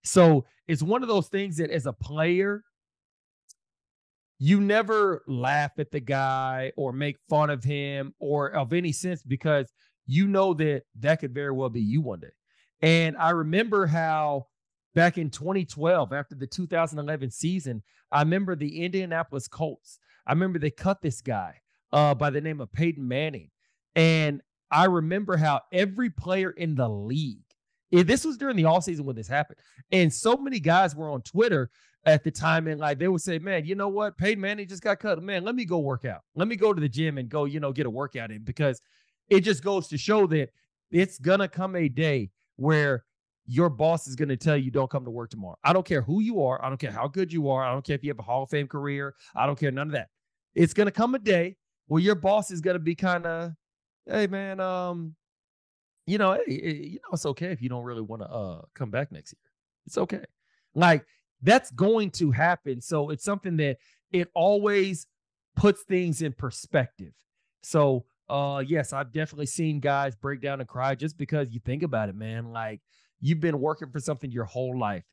So 0.03 0.45
it's 0.67 0.81
one 0.81 1.01
of 1.01 1.09
those 1.09 1.27
things 1.27 1.57
that 1.57 1.69
as 1.69 1.85
a 1.85 1.93
player, 1.93 2.63
you 4.39 4.59
never 4.59 5.23
laugh 5.27 5.71
at 5.77 5.91
the 5.91 5.99
guy 5.99 6.71
or 6.75 6.91
make 6.91 7.17
fun 7.29 7.49
of 7.49 7.63
him 7.63 8.13
or 8.19 8.49
of 8.49 8.73
any 8.73 8.91
sense 8.91 9.23
because 9.23 9.71
you 10.05 10.27
know 10.27 10.53
that 10.53 10.83
that 10.99 11.19
could 11.19 11.33
very 11.33 11.51
well 11.51 11.69
be 11.69 11.81
you 11.81 12.01
one 12.01 12.19
day. 12.19 12.27
And 12.81 13.15
I 13.15 13.29
remember 13.29 13.85
how 13.85 14.47
back 14.95 15.17
in 15.17 15.29
2012 15.29 16.13
after 16.13 16.35
the 16.35 16.47
2011 16.47 17.31
season 17.31 17.81
i 18.11 18.19
remember 18.21 18.55
the 18.55 18.83
indianapolis 18.83 19.47
colts. 19.47 19.99
I 20.25 20.31
remember 20.31 20.59
they 20.59 20.71
cut 20.71 21.01
this 21.01 21.19
guy 21.19 21.59
uh, 21.91 22.15
by 22.15 22.29
the 22.29 22.39
name 22.39 22.61
of 22.61 22.71
peyton 22.71 23.07
manning. 23.07 23.49
And 23.95 24.41
i 24.71 24.85
remember 24.85 25.37
how 25.37 25.61
every 25.71 26.09
player 26.09 26.51
in 26.51 26.75
the 26.75 26.89
league 26.89 27.39
this 27.91 28.25
was 28.25 28.37
during 28.37 28.55
the 28.55 28.65
off 28.65 28.85
season 28.85 29.05
when 29.05 29.15
this 29.15 29.27
happened 29.27 29.59
and 29.91 30.11
so 30.11 30.35
many 30.35 30.59
guys 30.59 30.95
were 30.95 31.11
on 31.11 31.21
twitter 31.21 31.69
at 32.05 32.23
the 32.23 32.31
time 32.31 32.67
and 32.67 32.79
like 32.79 32.99
they 32.99 33.07
would 33.07 33.21
say 33.21 33.39
man 33.39 33.65
you 33.65 33.75
know 33.75 33.87
what? 33.87 34.17
Peyton 34.17 34.41
manning 34.41 34.67
just 34.67 34.83
got 34.83 34.99
cut. 34.99 35.21
Man 35.21 35.43
let 35.43 35.55
me 35.55 35.65
go 35.65 35.79
work 35.79 36.05
out. 36.05 36.21
Let 36.35 36.47
me 36.47 36.55
go 36.55 36.73
to 36.73 36.81
the 36.81 36.89
gym 36.89 37.17
and 37.17 37.29
go 37.29 37.45
you 37.45 37.59
know 37.59 37.71
get 37.71 37.85
a 37.85 37.89
workout 37.89 38.31
in 38.31 38.43
because 38.43 38.81
it 39.29 39.41
just 39.41 39.63
goes 39.63 39.87
to 39.89 39.97
show 39.97 40.27
that 40.27 40.49
it's 40.91 41.17
gonna 41.17 41.47
come 41.47 41.75
a 41.75 41.87
day 41.87 42.29
where 42.57 43.03
your 43.45 43.69
boss 43.69 44.07
is 44.07 44.15
going 44.15 44.29
to 44.29 44.37
tell 44.37 44.55
you 44.55 44.71
don't 44.71 44.89
come 44.89 45.03
to 45.05 45.11
work 45.11 45.29
tomorrow. 45.29 45.57
I 45.63 45.73
don't 45.73 45.85
care 45.85 46.01
who 46.01 46.21
you 46.21 46.43
are. 46.43 46.63
I 46.63 46.69
don't 46.69 46.77
care 46.77 46.91
how 46.91 47.07
good 47.07 47.31
you 47.33 47.49
are. 47.49 47.63
I 47.63 47.71
don't 47.71 47.85
care 47.85 47.95
if 47.95 48.03
you 48.03 48.09
have 48.09 48.19
a 48.19 48.23
Hall 48.23 48.43
of 48.43 48.49
Fame 48.49 48.67
career. 48.67 49.15
I 49.35 49.45
don't 49.45 49.59
care 49.59 49.71
none 49.71 49.87
of 49.87 49.93
that. 49.93 50.09
It's 50.55 50.73
going 50.73 50.87
to 50.87 50.91
come 50.91 51.15
a 51.15 51.19
day 51.19 51.57
where 51.87 52.01
your 52.01 52.15
boss 52.15 52.51
is 52.51 52.61
going 52.61 52.75
to 52.75 52.79
be 52.79 52.95
kind 52.95 53.25
of, 53.25 53.51
hey 54.05 54.27
man, 54.27 54.59
um, 54.59 55.15
you 56.05 56.17
know, 56.17 56.33
hey, 56.33 56.53
you 56.73 56.93
know, 56.95 57.09
it's 57.13 57.25
okay 57.25 57.47
if 57.47 57.61
you 57.61 57.69
don't 57.69 57.83
really 57.83 58.01
want 58.01 58.21
to 58.21 58.29
uh 58.29 58.61
come 58.73 58.91
back 58.91 59.11
next 59.11 59.33
year. 59.33 59.51
It's 59.85 59.97
okay. 59.97 60.23
Like 60.75 61.05
that's 61.41 61.71
going 61.71 62.11
to 62.11 62.31
happen. 62.31 62.81
So 62.81 63.09
it's 63.09 63.23
something 63.23 63.57
that 63.57 63.77
it 64.11 64.29
always 64.33 65.07
puts 65.55 65.83
things 65.83 66.21
in 66.21 66.33
perspective. 66.33 67.13
So 67.61 68.05
uh 68.29 68.63
yes, 68.65 68.93
I've 68.93 69.11
definitely 69.11 69.45
seen 69.45 69.79
guys 69.79 70.15
break 70.15 70.41
down 70.41 70.59
and 70.59 70.67
cry 70.67 70.95
just 70.95 71.17
because 71.17 71.53
you 71.53 71.59
think 71.59 71.83
about 71.83 72.09
it, 72.09 72.15
man. 72.15 72.51
Like 72.51 72.81
You've 73.23 73.39
been 73.39 73.61
working 73.61 73.89
for 73.89 74.01
something 74.01 74.29
your 74.29 74.43
whole 74.43 74.77
life 74.77 75.05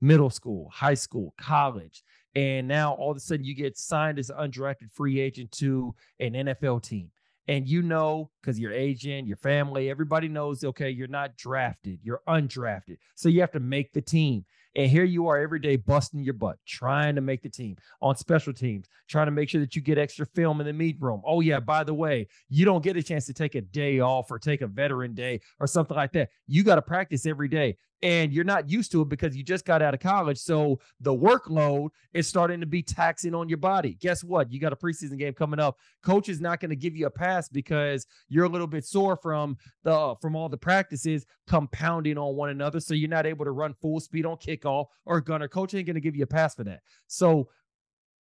middle 0.00 0.30
school, 0.30 0.68
high 0.74 0.94
school, 0.94 1.32
college. 1.40 2.02
And 2.34 2.66
now 2.66 2.94
all 2.94 3.12
of 3.12 3.16
a 3.16 3.20
sudden 3.20 3.44
you 3.44 3.54
get 3.54 3.78
signed 3.78 4.18
as 4.18 4.30
an 4.30 4.36
undrafted 4.36 4.90
free 4.92 5.20
agent 5.20 5.52
to 5.52 5.94
an 6.20 6.32
NFL 6.32 6.82
team. 6.82 7.10
And 7.48 7.68
you 7.68 7.82
know, 7.82 8.30
because 8.42 8.58
your 8.58 8.72
agent, 8.72 9.28
your 9.28 9.36
family, 9.36 9.88
everybody 9.88 10.26
knows, 10.26 10.64
okay, 10.64 10.90
you're 10.90 11.06
not 11.06 11.36
drafted, 11.36 12.00
you're 12.02 12.22
undrafted. 12.28 12.98
So 13.14 13.28
you 13.28 13.40
have 13.40 13.52
to 13.52 13.60
make 13.60 13.92
the 13.92 14.02
team. 14.02 14.44
And 14.76 14.90
here 14.90 15.04
you 15.04 15.26
are 15.28 15.38
every 15.38 15.58
day 15.58 15.76
busting 15.76 16.22
your 16.22 16.34
butt, 16.34 16.58
trying 16.66 17.14
to 17.14 17.22
make 17.22 17.42
the 17.42 17.48
team 17.48 17.76
on 18.02 18.14
special 18.14 18.52
teams, 18.52 18.88
trying 19.08 19.26
to 19.26 19.30
make 19.30 19.48
sure 19.48 19.60
that 19.62 19.74
you 19.74 19.80
get 19.80 19.96
extra 19.96 20.26
film 20.26 20.60
in 20.60 20.66
the 20.66 20.72
meet 20.74 20.98
room. 21.00 21.22
Oh, 21.24 21.40
yeah, 21.40 21.60
by 21.60 21.82
the 21.82 21.94
way, 21.94 22.28
you 22.50 22.66
don't 22.66 22.84
get 22.84 22.94
a 22.94 23.02
chance 23.02 23.24
to 23.26 23.32
take 23.32 23.54
a 23.54 23.62
day 23.62 24.00
off 24.00 24.30
or 24.30 24.38
take 24.38 24.60
a 24.60 24.66
veteran 24.66 25.14
day 25.14 25.40
or 25.60 25.66
something 25.66 25.96
like 25.96 26.12
that. 26.12 26.28
You 26.46 26.62
got 26.62 26.74
to 26.74 26.82
practice 26.82 27.24
every 27.24 27.48
day 27.48 27.78
and 28.02 28.32
you're 28.32 28.44
not 28.44 28.68
used 28.68 28.92
to 28.92 29.02
it 29.02 29.08
because 29.08 29.36
you 29.36 29.42
just 29.42 29.64
got 29.64 29.82
out 29.82 29.94
of 29.94 30.00
college. 30.00 30.38
So 30.38 30.78
the 31.00 31.14
workload 31.14 31.88
is 32.12 32.28
starting 32.28 32.60
to 32.60 32.66
be 32.66 32.82
taxing 32.82 33.34
on 33.34 33.48
your 33.48 33.58
body. 33.58 33.96
Guess 34.00 34.22
what? 34.22 34.52
You 34.52 34.60
got 34.60 34.72
a 34.72 34.76
preseason 34.76 35.18
game 35.18 35.32
coming 35.32 35.58
up. 35.58 35.78
Coach 36.02 36.28
is 36.28 36.40
not 36.40 36.60
going 36.60 36.70
to 36.70 36.76
give 36.76 36.94
you 36.94 37.06
a 37.06 37.10
pass 37.10 37.48
because 37.48 38.06
you're 38.28 38.44
a 38.44 38.48
little 38.48 38.66
bit 38.66 38.84
sore 38.84 39.16
from 39.16 39.56
the 39.82 40.14
from 40.20 40.36
all 40.36 40.48
the 40.48 40.56
practices 40.56 41.24
compounding 41.46 42.18
on 42.18 42.36
one 42.36 42.50
another. 42.50 42.80
So 42.80 42.94
you're 42.94 43.08
not 43.08 43.26
able 43.26 43.44
to 43.44 43.52
run 43.52 43.74
full 43.80 44.00
speed 44.00 44.26
on 44.26 44.36
kickoff 44.36 44.86
or 45.06 45.20
gunner. 45.20 45.48
Coach 45.48 45.74
ain't 45.74 45.86
going 45.86 45.94
to 45.94 46.00
give 46.00 46.16
you 46.16 46.24
a 46.24 46.28
pass 46.28 46.54
for 46.54 46.64
that. 46.64 46.80
So 47.06 47.48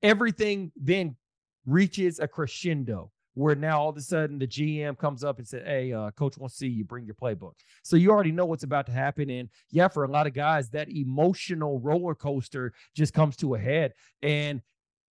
everything 0.02 0.72
then 0.76 1.16
reaches 1.66 2.18
a 2.18 2.26
crescendo 2.26 3.12
where 3.34 3.54
now 3.54 3.80
all 3.80 3.90
of 3.90 3.96
a 3.96 4.00
sudden 4.00 4.38
the 4.38 4.46
GM 4.46 4.98
comes 4.98 5.22
up 5.22 5.38
and 5.38 5.46
said, 5.46 5.66
Hey, 5.66 5.92
uh, 5.92 6.10
coach 6.12 6.36
wants 6.36 6.56
to 6.56 6.58
see 6.60 6.68
you 6.68 6.84
bring 6.84 7.04
your 7.04 7.14
playbook. 7.14 7.52
So 7.82 7.96
you 7.96 8.10
already 8.10 8.32
know 8.32 8.46
what's 8.46 8.64
about 8.64 8.86
to 8.86 8.92
happen. 8.92 9.30
And 9.30 9.48
yeah, 9.70 9.88
for 9.88 10.04
a 10.04 10.10
lot 10.10 10.26
of 10.26 10.34
guys, 10.34 10.70
that 10.70 10.88
emotional 10.90 11.78
roller 11.80 12.14
coaster 12.14 12.72
just 12.94 13.14
comes 13.14 13.36
to 13.36 13.54
a 13.54 13.58
head. 13.58 13.92
And 14.22 14.62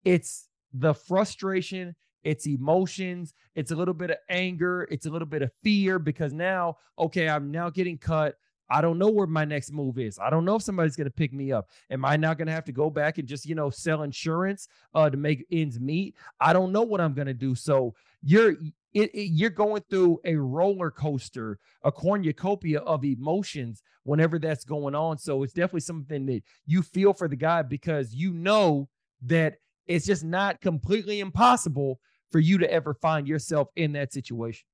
it's 0.04 0.48
the 0.72 0.94
frustration, 0.94 1.94
it's 2.22 2.46
emotions, 2.46 3.34
it's 3.54 3.70
a 3.70 3.76
little 3.76 3.94
bit 3.94 4.10
of 4.10 4.18
anger, 4.28 4.86
it's 4.90 5.06
a 5.06 5.10
little 5.10 5.26
bit 5.26 5.42
of 5.42 5.50
fear 5.62 5.98
because 5.98 6.32
now, 6.32 6.76
okay, 6.98 7.28
I'm 7.28 7.50
now 7.50 7.70
getting 7.70 7.98
cut. 7.98 8.36
I 8.70 8.80
don't 8.80 8.98
know 8.98 9.10
where 9.10 9.26
my 9.26 9.44
next 9.44 9.72
move 9.72 9.98
is. 9.98 10.18
I 10.18 10.30
don't 10.30 10.44
know 10.44 10.56
if 10.56 10.62
somebody's 10.62 10.96
going 10.96 11.06
to 11.06 11.10
pick 11.10 11.32
me 11.32 11.52
up. 11.52 11.68
Am 11.90 12.04
I 12.04 12.16
not 12.16 12.38
going 12.38 12.46
to 12.46 12.52
have 12.52 12.64
to 12.64 12.72
go 12.72 12.90
back 12.90 13.18
and 13.18 13.28
just, 13.28 13.46
you 13.46 13.54
know, 13.54 13.70
sell 13.70 14.02
insurance 14.02 14.68
uh, 14.94 15.10
to 15.10 15.16
make 15.16 15.44
ends 15.52 15.78
meet? 15.78 16.16
I 16.40 16.52
don't 16.52 16.72
know 16.72 16.82
what 16.82 17.00
I'm 17.00 17.14
going 17.14 17.26
to 17.26 17.34
do. 17.34 17.54
So 17.54 17.94
you're 18.22 18.56
it, 18.94 19.14
it, 19.14 19.30
you're 19.32 19.50
going 19.50 19.82
through 19.88 20.20
a 20.24 20.36
roller 20.36 20.90
coaster, 20.90 21.58
a 21.82 21.90
cornucopia 21.90 22.80
of 22.80 23.04
emotions 23.04 23.82
whenever 24.04 24.38
that's 24.38 24.64
going 24.64 24.94
on. 24.94 25.18
So 25.18 25.42
it's 25.42 25.54
definitely 25.54 25.80
something 25.80 26.26
that 26.26 26.42
you 26.66 26.82
feel 26.82 27.12
for 27.12 27.28
the 27.28 27.36
guy 27.36 27.62
because 27.62 28.14
you 28.14 28.32
know 28.32 28.88
that 29.22 29.54
it's 29.86 30.06
just 30.06 30.24
not 30.24 30.60
completely 30.60 31.20
impossible 31.20 32.00
for 32.30 32.38
you 32.38 32.58
to 32.58 32.70
ever 32.70 32.94
find 32.94 33.26
yourself 33.26 33.68
in 33.76 33.92
that 33.92 34.12
situation. 34.12 34.64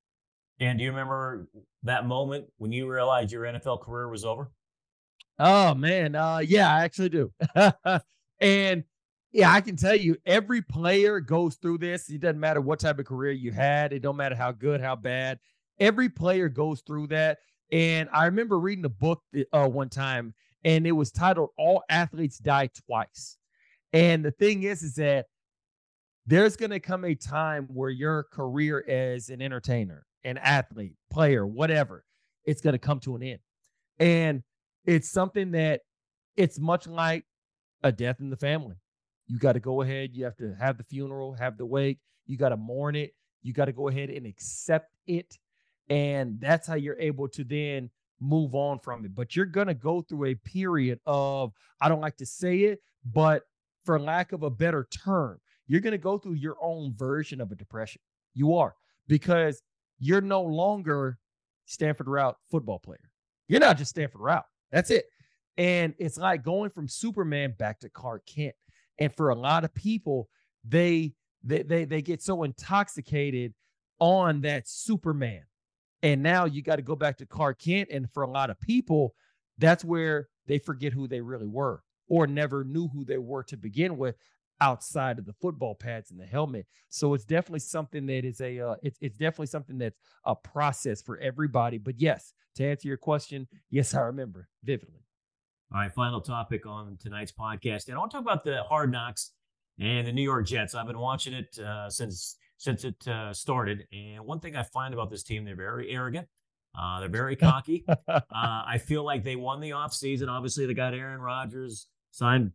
And 0.60 0.78
do 0.78 0.84
you 0.84 0.90
remember 0.90 1.48
that 1.84 2.06
moment 2.06 2.46
when 2.58 2.72
you 2.72 2.90
realized 2.90 3.32
your 3.32 3.44
NFL 3.44 3.82
career 3.82 4.08
was 4.08 4.24
over? 4.24 4.50
Oh 5.38 5.74
man, 5.74 6.14
uh, 6.16 6.38
yeah, 6.38 6.72
I 6.72 6.84
actually 6.84 7.10
do. 7.10 7.32
and 8.40 8.84
yeah, 9.30 9.52
I 9.52 9.60
can 9.60 9.76
tell 9.76 9.94
you, 9.94 10.16
every 10.26 10.62
player 10.62 11.20
goes 11.20 11.56
through 11.56 11.78
this. 11.78 12.08
It 12.08 12.20
doesn't 12.20 12.40
matter 12.40 12.60
what 12.60 12.80
type 12.80 12.98
of 12.98 13.06
career 13.06 13.32
you 13.32 13.52
had. 13.52 13.92
It 13.92 14.00
don't 14.00 14.16
matter 14.16 14.34
how 14.34 14.52
good, 14.52 14.80
how 14.80 14.96
bad. 14.96 15.38
Every 15.78 16.08
player 16.08 16.48
goes 16.48 16.80
through 16.80 17.08
that. 17.08 17.38
And 17.70 18.08
I 18.12 18.24
remember 18.24 18.58
reading 18.58 18.84
a 18.84 18.90
book 18.90 19.22
uh, 19.52 19.68
one 19.68 19.90
time, 19.90 20.34
and 20.64 20.86
it 20.86 20.92
was 20.92 21.12
titled 21.12 21.50
"All 21.56 21.82
Athletes 21.88 22.38
Die 22.38 22.70
Twice." 22.86 23.36
And 23.92 24.24
the 24.24 24.30
thing 24.32 24.64
is, 24.64 24.82
is 24.82 24.94
that 24.94 25.26
there's 26.26 26.56
going 26.56 26.70
to 26.70 26.80
come 26.80 27.04
a 27.04 27.14
time 27.14 27.68
where 27.72 27.90
your 27.90 28.24
career 28.24 28.84
as 28.88 29.28
an 29.28 29.40
entertainer, 29.40 30.04
an 30.24 30.38
athlete, 30.38 30.94
player, 31.10 31.46
whatever, 31.46 32.04
it's 32.44 32.60
going 32.60 32.72
to 32.72 32.78
come 32.78 33.00
to 33.00 33.16
an 33.16 33.22
end. 33.22 33.38
And 33.98 34.42
it's 34.84 35.10
something 35.10 35.52
that 35.52 35.82
it's 36.36 36.58
much 36.58 36.86
like 36.86 37.24
a 37.82 37.92
death 37.92 38.20
in 38.20 38.30
the 38.30 38.36
family. 38.36 38.76
You 39.26 39.38
got 39.38 39.52
to 39.52 39.60
go 39.60 39.82
ahead, 39.82 40.10
you 40.14 40.24
have 40.24 40.36
to 40.36 40.54
have 40.58 40.78
the 40.78 40.84
funeral, 40.84 41.34
have 41.34 41.58
the 41.58 41.66
wake, 41.66 41.98
you 42.26 42.36
got 42.36 42.50
to 42.50 42.56
mourn 42.56 42.96
it, 42.96 43.14
you 43.42 43.52
got 43.52 43.66
to 43.66 43.72
go 43.72 43.88
ahead 43.88 44.10
and 44.10 44.26
accept 44.26 44.90
it. 45.06 45.38
And 45.90 46.40
that's 46.40 46.66
how 46.66 46.74
you're 46.74 46.98
able 46.98 47.28
to 47.28 47.44
then 47.44 47.90
move 48.20 48.54
on 48.54 48.78
from 48.78 49.04
it. 49.04 49.14
But 49.14 49.36
you're 49.36 49.46
going 49.46 49.66
to 49.66 49.74
go 49.74 50.02
through 50.02 50.26
a 50.26 50.34
period 50.34 51.00
of, 51.06 51.52
I 51.80 51.88
don't 51.88 52.00
like 52.00 52.16
to 52.18 52.26
say 52.26 52.60
it, 52.60 52.80
but 53.04 53.42
for 53.84 53.98
lack 53.98 54.32
of 54.32 54.42
a 54.42 54.50
better 54.50 54.86
term, 55.04 55.40
you're 55.66 55.80
going 55.80 55.92
to 55.92 55.98
go 55.98 56.18
through 56.18 56.34
your 56.34 56.56
own 56.60 56.94
version 56.94 57.40
of 57.40 57.52
a 57.52 57.54
depression. 57.54 58.00
You 58.34 58.54
are 58.54 58.74
because 59.06 59.62
you're 59.98 60.20
no 60.20 60.42
longer 60.42 61.18
Stanford 61.66 62.06
Routt 62.06 62.34
football 62.50 62.78
player. 62.78 63.10
You're 63.48 63.60
not 63.60 63.78
just 63.78 63.90
Stanford 63.90 64.20
Routt. 64.20 64.44
That's 64.70 64.90
it. 64.90 65.06
And 65.56 65.94
it's 65.98 66.16
like 66.16 66.42
going 66.42 66.70
from 66.70 66.88
Superman 66.88 67.54
back 67.58 67.80
to 67.80 67.88
Clark 67.88 68.26
Kent. 68.26 68.54
And 68.98 69.14
for 69.14 69.30
a 69.30 69.34
lot 69.34 69.64
of 69.64 69.74
people, 69.74 70.28
they 70.64 71.14
they 71.42 71.62
they, 71.62 71.84
they 71.84 72.02
get 72.02 72.22
so 72.22 72.42
intoxicated 72.42 73.54
on 73.98 74.42
that 74.42 74.68
Superman. 74.68 75.42
And 76.02 76.22
now 76.22 76.44
you 76.44 76.62
got 76.62 76.76
to 76.76 76.82
go 76.82 76.94
back 76.94 77.18
to 77.18 77.26
Clark 77.26 77.58
Kent. 77.58 77.88
And 77.90 78.10
for 78.12 78.22
a 78.22 78.30
lot 78.30 78.50
of 78.50 78.60
people, 78.60 79.14
that's 79.58 79.84
where 79.84 80.28
they 80.46 80.58
forget 80.58 80.92
who 80.92 81.08
they 81.08 81.20
really 81.20 81.46
were 81.46 81.82
or 82.08 82.26
never 82.26 82.64
knew 82.64 82.88
who 82.88 83.04
they 83.04 83.18
were 83.18 83.42
to 83.44 83.56
begin 83.56 83.96
with 83.96 84.16
outside 84.60 85.18
of 85.18 85.26
the 85.26 85.32
football 85.40 85.74
pads 85.74 86.10
and 86.10 86.20
the 86.20 86.26
helmet. 86.26 86.66
So 86.88 87.14
it's 87.14 87.24
definitely 87.24 87.60
something 87.60 88.06
that 88.06 88.24
is 88.24 88.40
a 88.40 88.60
uh, 88.60 88.74
it's 88.82 88.98
it's 89.00 89.16
definitely 89.16 89.46
something 89.46 89.78
that's 89.78 89.98
a 90.24 90.34
process 90.34 91.02
for 91.02 91.18
everybody. 91.18 91.78
But 91.78 92.00
yes, 92.00 92.32
to 92.56 92.64
answer 92.64 92.88
your 92.88 92.96
question, 92.96 93.46
yes, 93.70 93.94
I 93.94 94.00
remember 94.00 94.48
vividly. 94.64 95.04
All 95.72 95.80
right, 95.80 95.92
final 95.92 96.20
topic 96.20 96.66
on 96.66 96.96
tonight's 97.00 97.32
podcast, 97.32 97.88
and 97.88 97.96
I 97.96 97.98
want 97.98 98.10
to 98.10 98.16
talk 98.16 98.24
about 98.24 98.44
the 98.44 98.62
Hard 98.62 98.90
Knocks 98.90 99.32
and 99.78 100.06
the 100.06 100.12
New 100.12 100.22
York 100.22 100.46
Jets. 100.46 100.74
I've 100.74 100.86
been 100.86 100.98
watching 100.98 101.34
it 101.34 101.58
uh, 101.58 101.90
since 101.90 102.36
since 102.56 102.84
it 102.84 103.06
uh, 103.06 103.32
started, 103.32 103.86
and 103.92 104.24
one 104.24 104.40
thing 104.40 104.56
I 104.56 104.62
find 104.62 104.94
about 104.94 105.10
this 105.10 105.22
team, 105.22 105.44
they're 105.44 105.54
very 105.54 105.90
arrogant. 105.90 106.26
Uh, 106.76 107.00
they're 107.00 107.08
very 107.08 107.36
cocky. 107.36 107.84
Uh, 107.88 108.20
I 108.32 108.78
feel 108.78 109.04
like 109.04 109.24
they 109.24 109.36
won 109.36 109.60
the 109.60 109.70
offseason. 109.70 110.28
Obviously, 110.28 110.66
they 110.66 110.74
got 110.74 110.94
Aaron 110.94 111.20
Rodgers, 111.20 111.86
signed 112.10 112.52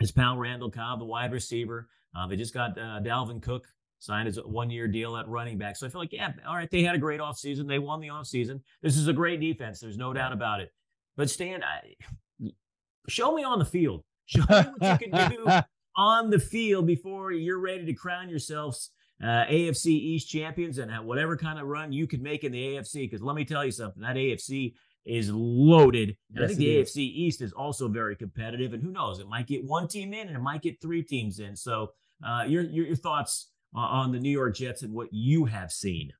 his 0.00 0.12
pal 0.12 0.36
Randall 0.36 0.70
Cobb, 0.70 0.98
the 0.98 1.04
wide 1.04 1.32
receiver. 1.32 1.88
Uh, 2.16 2.26
they 2.26 2.36
just 2.36 2.54
got 2.54 2.78
uh, 2.78 3.00
Dalvin 3.02 3.42
Cook 3.42 3.66
signed 3.98 4.26
his 4.26 4.36
one 4.36 4.70
year 4.70 4.86
deal 4.86 5.16
at 5.16 5.26
running 5.28 5.58
back. 5.58 5.76
So 5.76 5.86
I 5.86 5.90
feel 5.90 6.00
like, 6.00 6.12
yeah, 6.12 6.32
all 6.46 6.54
right, 6.54 6.70
they 6.70 6.82
had 6.82 6.94
a 6.94 6.98
great 6.98 7.20
offseason. 7.20 7.66
They 7.66 7.78
won 7.78 8.00
the 8.00 8.08
offseason. 8.08 8.60
This 8.82 8.96
is 8.96 9.08
a 9.08 9.12
great 9.12 9.40
defense. 9.40 9.80
There's 9.80 9.96
no 9.96 10.12
doubt 10.12 10.32
about 10.32 10.60
it. 10.60 10.72
But 11.16 11.30
Stan, 11.30 11.62
I, 11.62 12.50
show 13.08 13.34
me 13.34 13.44
on 13.44 13.58
the 13.58 13.64
field. 13.64 14.04
Show 14.26 14.40
me 14.40 14.64
what 14.78 15.02
you 15.02 15.10
can 15.10 15.30
do 15.30 15.46
on 15.96 16.30
the 16.30 16.38
field 16.38 16.86
before 16.86 17.30
you're 17.32 17.58
ready 17.58 17.84
to 17.84 17.92
crown 17.92 18.30
yourselves 18.30 18.90
uh, 19.22 19.44
AFC 19.44 19.88
East 19.88 20.30
champions 20.30 20.78
and 20.78 20.90
whatever 21.06 21.36
kind 21.36 21.58
of 21.58 21.66
run 21.66 21.92
you 21.92 22.06
could 22.06 22.22
make 22.22 22.42
in 22.42 22.50
the 22.50 22.74
AFC. 22.74 23.02
Because 23.02 23.22
let 23.22 23.36
me 23.36 23.44
tell 23.44 23.66
you 23.66 23.70
something, 23.70 24.02
that 24.02 24.16
AFC 24.16 24.72
is 25.04 25.30
loaded. 25.30 26.16
And 26.34 26.40
yes, 26.40 26.44
I 26.44 26.46
think 26.46 26.58
the 26.58 26.76
AFC 26.76 26.96
East 26.98 27.40
is 27.42 27.52
also 27.52 27.88
very 27.88 28.16
competitive. 28.16 28.72
And 28.72 28.82
who 28.82 28.90
knows, 28.90 29.20
it 29.20 29.28
might 29.28 29.46
get 29.46 29.64
one 29.64 29.88
team 29.88 30.14
in 30.14 30.28
and 30.28 30.36
it 30.36 30.40
might 30.40 30.62
get 30.62 30.80
three 30.80 31.02
teams 31.02 31.38
in. 31.38 31.56
So, 31.56 31.92
uh, 32.24 32.44
your, 32.46 32.62
your, 32.62 32.86
your 32.86 32.96
thoughts 32.96 33.50
on 33.74 34.12
the 34.12 34.20
New 34.20 34.30
York 34.30 34.56
Jets 34.56 34.82
and 34.82 34.92
what 34.92 35.08
you 35.12 35.44
have 35.46 35.72
seen? 35.72 36.12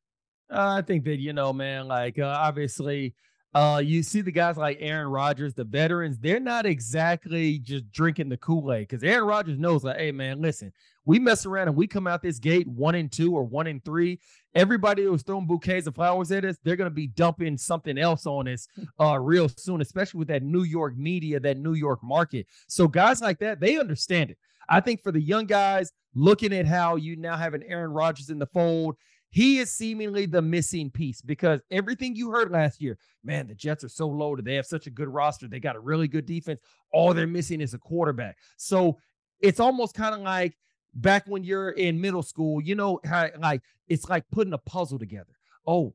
Uh, 0.51 0.77
I 0.79 0.83
think 0.83 1.05
that 1.05 1.19
you 1.19 1.33
know, 1.33 1.53
man, 1.53 1.89
like 1.89 2.19
uh, 2.19 2.27
obviously, 2.27 3.15
uh, 3.55 3.81
you 3.85 4.03
see 4.03 4.21
the 4.21 4.33
guys 4.33 4.57
like 4.57 4.79
Aaron 4.81 5.09
Rodgers, 5.09 5.55
the 5.55 5.65
veterans, 5.65 6.19
they're 6.19 6.41
not 6.41 6.67
exactly 6.67 7.59
just 7.59 7.91
drinking 7.93 8.29
the 8.29 8.37
Kool 8.37 8.73
Aid 8.73 8.89
because 8.89 9.05
Aaron 9.05 9.27
Rodgers 9.27 9.59
knows, 9.59 9.85
like, 9.85 9.97
hey, 9.97 10.11
man, 10.11 10.41
listen, 10.41 10.73
we 11.05 11.19
mess 11.19 11.47
around 11.47 11.69
and 11.69 11.77
we 11.77 11.87
come 11.87 12.07
out 12.07 12.23
this 12.23 12.39
gate 12.39 12.67
one 12.67 12.95
and 12.95 13.13
two 13.13 13.35
or 13.35 13.45
one 13.45 13.67
and 13.67 13.85
three. 13.85 14.19
Everybody 14.55 15.05
who's 15.05 15.23
throwing 15.23 15.47
bouquets 15.47 15.87
of 15.87 15.95
flowers 15.95 16.33
at 16.33 16.45
us, 16.45 16.57
they're 16.65 16.77
gonna 16.77 16.91
be 16.91 17.09
dumping 17.09 17.57
something 17.59 17.99
else 17.99 18.27
on 18.27 18.49
us 18.49 18.67
uh 19.01 19.19
real 19.19 19.49
soon, 19.49 19.81
especially 19.81 20.19
with 20.19 20.29
that 20.29 20.43
New 20.43 20.63
York 20.63 20.97
media, 20.97 21.39
that 21.41 21.59
New 21.59 21.75
York 21.75 22.03
market. 22.03 22.47
So 22.69 22.89
guys 22.89 23.21
like 23.21 23.39
that, 23.41 23.61
they 23.61 23.79
understand 23.79 24.31
it. 24.31 24.39
I 24.69 24.81
think 24.81 25.03
for 25.03 25.13
the 25.13 25.21
young 25.21 25.47
guys 25.47 25.93
looking 26.15 26.53
at 26.53 26.67
how 26.67 26.97
you 26.97 27.17
now 27.17 27.37
have 27.37 27.55
an 27.55 27.63
Aaron 27.65 27.91
Rodgers 27.91 28.31
in 28.31 28.39
the 28.39 28.47
fold, 28.47 28.97
he 29.35 29.59
is 29.59 29.73
seemingly 29.73 30.27
the 30.27 30.41
missing 30.41 30.93
piece 30.93 31.21
because 31.21 31.61
everything 31.73 32.15
you 32.15 32.31
heard 32.31 32.53
last 32.53 32.81
year, 32.81 32.97
man, 33.25 33.49
the 33.49 33.55
Jets 33.57 33.83
are 33.83 33.89
so 33.89 34.07
loaded. 34.07 34.45
They 34.45 34.55
have 34.55 34.65
such 34.65 34.87
a 34.87 34.91
good 34.91 35.09
roster. 35.09 35.49
They 35.49 35.59
got 35.59 35.75
a 35.75 35.81
really 35.81 36.07
good 36.07 36.25
defense. 36.25 36.61
All 36.93 37.13
they're 37.13 37.27
missing 37.27 37.61
is 37.61 37.75
a 37.75 37.79
quarterback. 37.79 38.39
So 38.59 38.97
it's 39.41 39.59
almost 39.59 39.97
kind 39.97 40.15
of 40.15 40.21
like 40.21 40.57
back 40.95 41.25
when 41.27 41.43
you're 41.43 41.71
in 41.71 42.01
middle 42.01 42.23
school, 42.23 42.63
you 42.63 42.77
know, 42.77 43.01
how 43.05 43.29
like 43.41 43.63
it's 43.89 44.09
like 44.09 44.23
putting 44.31 44.53
a 44.53 44.59
puzzle 44.59 45.01
together. 45.01 45.33
Oh, 45.67 45.95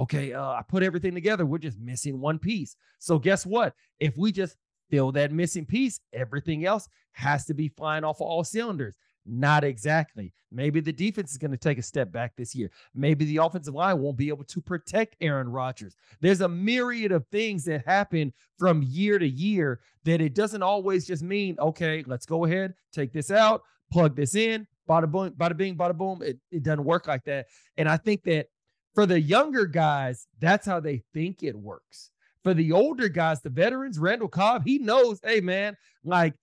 okay, 0.00 0.32
uh, 0.32 0.42
I 0.42 0.62
put 0.68 0.82
everything 0.82 1.14
together. 1.14 1.46
We're 1.46 1.58
just 1.58 1.78
missing 1.78 2.20
one 2.20 2.40
piece. 2.40 2.74
So 2.98 3.16
guess 3.16 3.46
what? 3.46 3.74
If 4.00 4.16
we 4.16 4.32
just 4.32 4.56
fill 4.90 5.12
that 5.12 5.30
missing 5.30 5.66
piece, 5.66 6.00
everything 6.12 6.64
else 6.66 6.88
has 7.12 7.44
to 7.44 7.54
be 7.54 7.68
flying 7.68 8.02
off 8.02 8.16
of 8.16 8.26
all 8.26 8.42
cylinders. 8.42 8.96
Not 9.24 9.64
exactly. 9.64 10.32
Maybe 10.50 10.80
the 10.80 10.92
defense 10.92 11.30
is 11.30 11.38
going 11.38 11.52
to 11.52 11.56
take 11.56 11.78
a 11.78 11.82
step 11.82 12.12
back 12.12 12.36
this 12.36 12.54
year. 12.54 12.70
Maybe 12.94 13.24
the 13.24 13.38
offensive 13.38 13.74
line 13.74 14.00
won't 14.00 14.16
be 14.16 14.28
able 14.28 14.44
to 14.44 14.60
protect 14.60 15.16
Aaron 15.20 15.48
Rodgers. 15.48 15.96
There's 16.20 16.40
a 16.40 16.48
myriad 16.48 17.12
of 17.12 17.26
things 17.28 17.64
that 17.64 17.86
happen 17.86 18.32
from 18.58 18.82
year 18.82 19.18
to 19.18 19.28
year 19.28 19.80
that 20.04 20.20
it 20.20 20.34
doesn't 20.34 20.62
always 20.62 21.06
just 21.06 21.22
mean, 21.22 21.56
okay, 21.58 22.04
let's 22.06 22.26
go 22.26 22.44
ahead, 22.44 22.74
take 22.92 23.12
this 23.12 23.30
out, 23.30 23.62
plug 23.90 24.16
this 24.16 24.34
in, 24.34 24.66
bada 24.88 25.10
boom, 25.10 25.30
bada 25.30 25.56
bing, 25.56 25.76
bada 25.76 25.96
boom. 25.96 26.20
It, 26.22 26.38
it 26.50 26.62
doesn't 26.62 26.84
work 26.84 27.06
like 27.06 27.24
that. 27.24 27.46
And 27.76 27.88
I 27.88 27.96
think 27.96 28.24
that 28.24 28.48
for 28.94 29.06
the 29.06 29.20
younger 29.20 29.64
guys, 29.66 30.26
that's 30.38 30.66
how 30.66 30.80
they 30.80 31.02
think 31.14 31.42
it 31.42 31.56
works. 31.56 32.10
For 32.42 32.54
the 32.54 32.72
older 32.72 33.08
guys, 33.08 33.40
the 33.40 33.50
veterans, 33.50 33.98
Randall 33.98 34.28
Cobb, 34.28 34.64
he 34.66 34.78
knows, 34.78 35.20
hey, 35.22 35.40
man, 35.40 35.76
like 36.04 36.34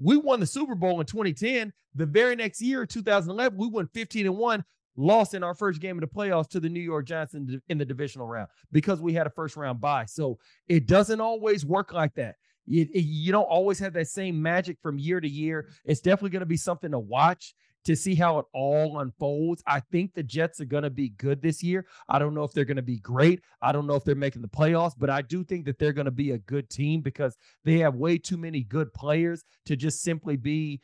we 0.00 0.16
won 0.16 0.40
the 0.40 0.46
Super 0.46 0.74
Bowl 0.74 1.00
in 1.00 1.06
2010. 1.06 1.72
The 1.94 2.06
very 2.06 2.34
next 2.34 2.60
year, 2.60 2.86
2011, 2.86 3.58
we 3.58 3.68
won 3.68 3.86
15 3.88 4.26
and 4.26 4.36
1, 4.36 4.64
lost 4.96 5.34
in 5.34 5.42
our 5.42 5.54
first 5.54 5.80
game 5.80 5.96
of 5.96 6.00
the 6.00 6.14
playoffs 6.14 6.48
to 6.50 6.60
the 6.60 6.68
New 6.68 6.80
York 6.80 7.06
Giants 7.06 7.34
in, 7.34 7.60
in 7.68 7.78
the 7.78 7.84
divisional 7.84 8.26
round 8.26 8.48
because 8.72 9.00
we 9.00 9.12
had 9.12 9.26
a 9.26 9.30
first 9.30 9.56
round 9.56 9.80
bye. 9.80 10.06
So 10.06 10.38
it 10.68 10.86
doesn't 10.86 11.20
always 11.20 11.64
work 11.64 11.92
like 11.92 12.14
that. 12.14 12.36
You, 12.66 12.88
you 12.92 13.32
don't 13.32 13.44
always 13.44 13.78
have 13.80 13.92
that 13.94 14.08
same 14.08 14.40
magic 14.40 14.78
from 14.82 14.98
year 14.98 15.20
to 15.20 15.28
year. 15.28 15.68
It's 15.84 16.00
definitely 16.00 16.30
going 16.30 16.40
to 16.40 16.46
be 16.46 16.56
something 16.56 16.90
to 16.92 16.98
watch 16.98 17.54
to 17.84 17.96
see 17.96 18.14
how 18.14 18.38
it 18.38 18.46
all 18.52 19.00
unfolds. 19.00 19.62
I 19.66 19.80
think 19.80 20.14
the 20.14 20.22
Jets 20.22 20.60
are 20.60 20.66
going 20.66 20.82
to 20.82 20.90
be 20.90 21.10
good 21.10 21.40
this 21.42 21.62
year. 21.62 21.86
I 22.08 22.18
don't 22.18 22.34
know 22.34 22.44
if 22.44 22.52
they're 22.52 22.64
going 22.64 22.76
to 22.76 22.82
be 22.82 22.98
great. 22.98 23.40
I 23.62 23.72
don't 23.72 23.86
know 23.86 23.94
if 23.94 24.04
they're 24.04 24.14
making 24.14 24.42
the 24.42 24.48
playoffs, 24.48 24.94
but 24.96 25.10
I 25.10 25.22
do 25.22 25.44
think 25.44 25.64
that 25.66 25.78
they're 25.78 25.92
going 25.92 26.06
to 26.06 26.10
be 26.10 26.32
a 26.32 26.38
good 26.38 26.68
team 26.68 27.00
because 27.00 27.36
they 27.64 27.78
have 27.78 27.94
way 27.94 28.18
too 28.18 28.36
many 28.36 28.62
good 28.62 28.92
players 28.92 29.44
to 29.66 29.76
just 29.76 30.02
simply 30.02 30.36
be 30.36 30.80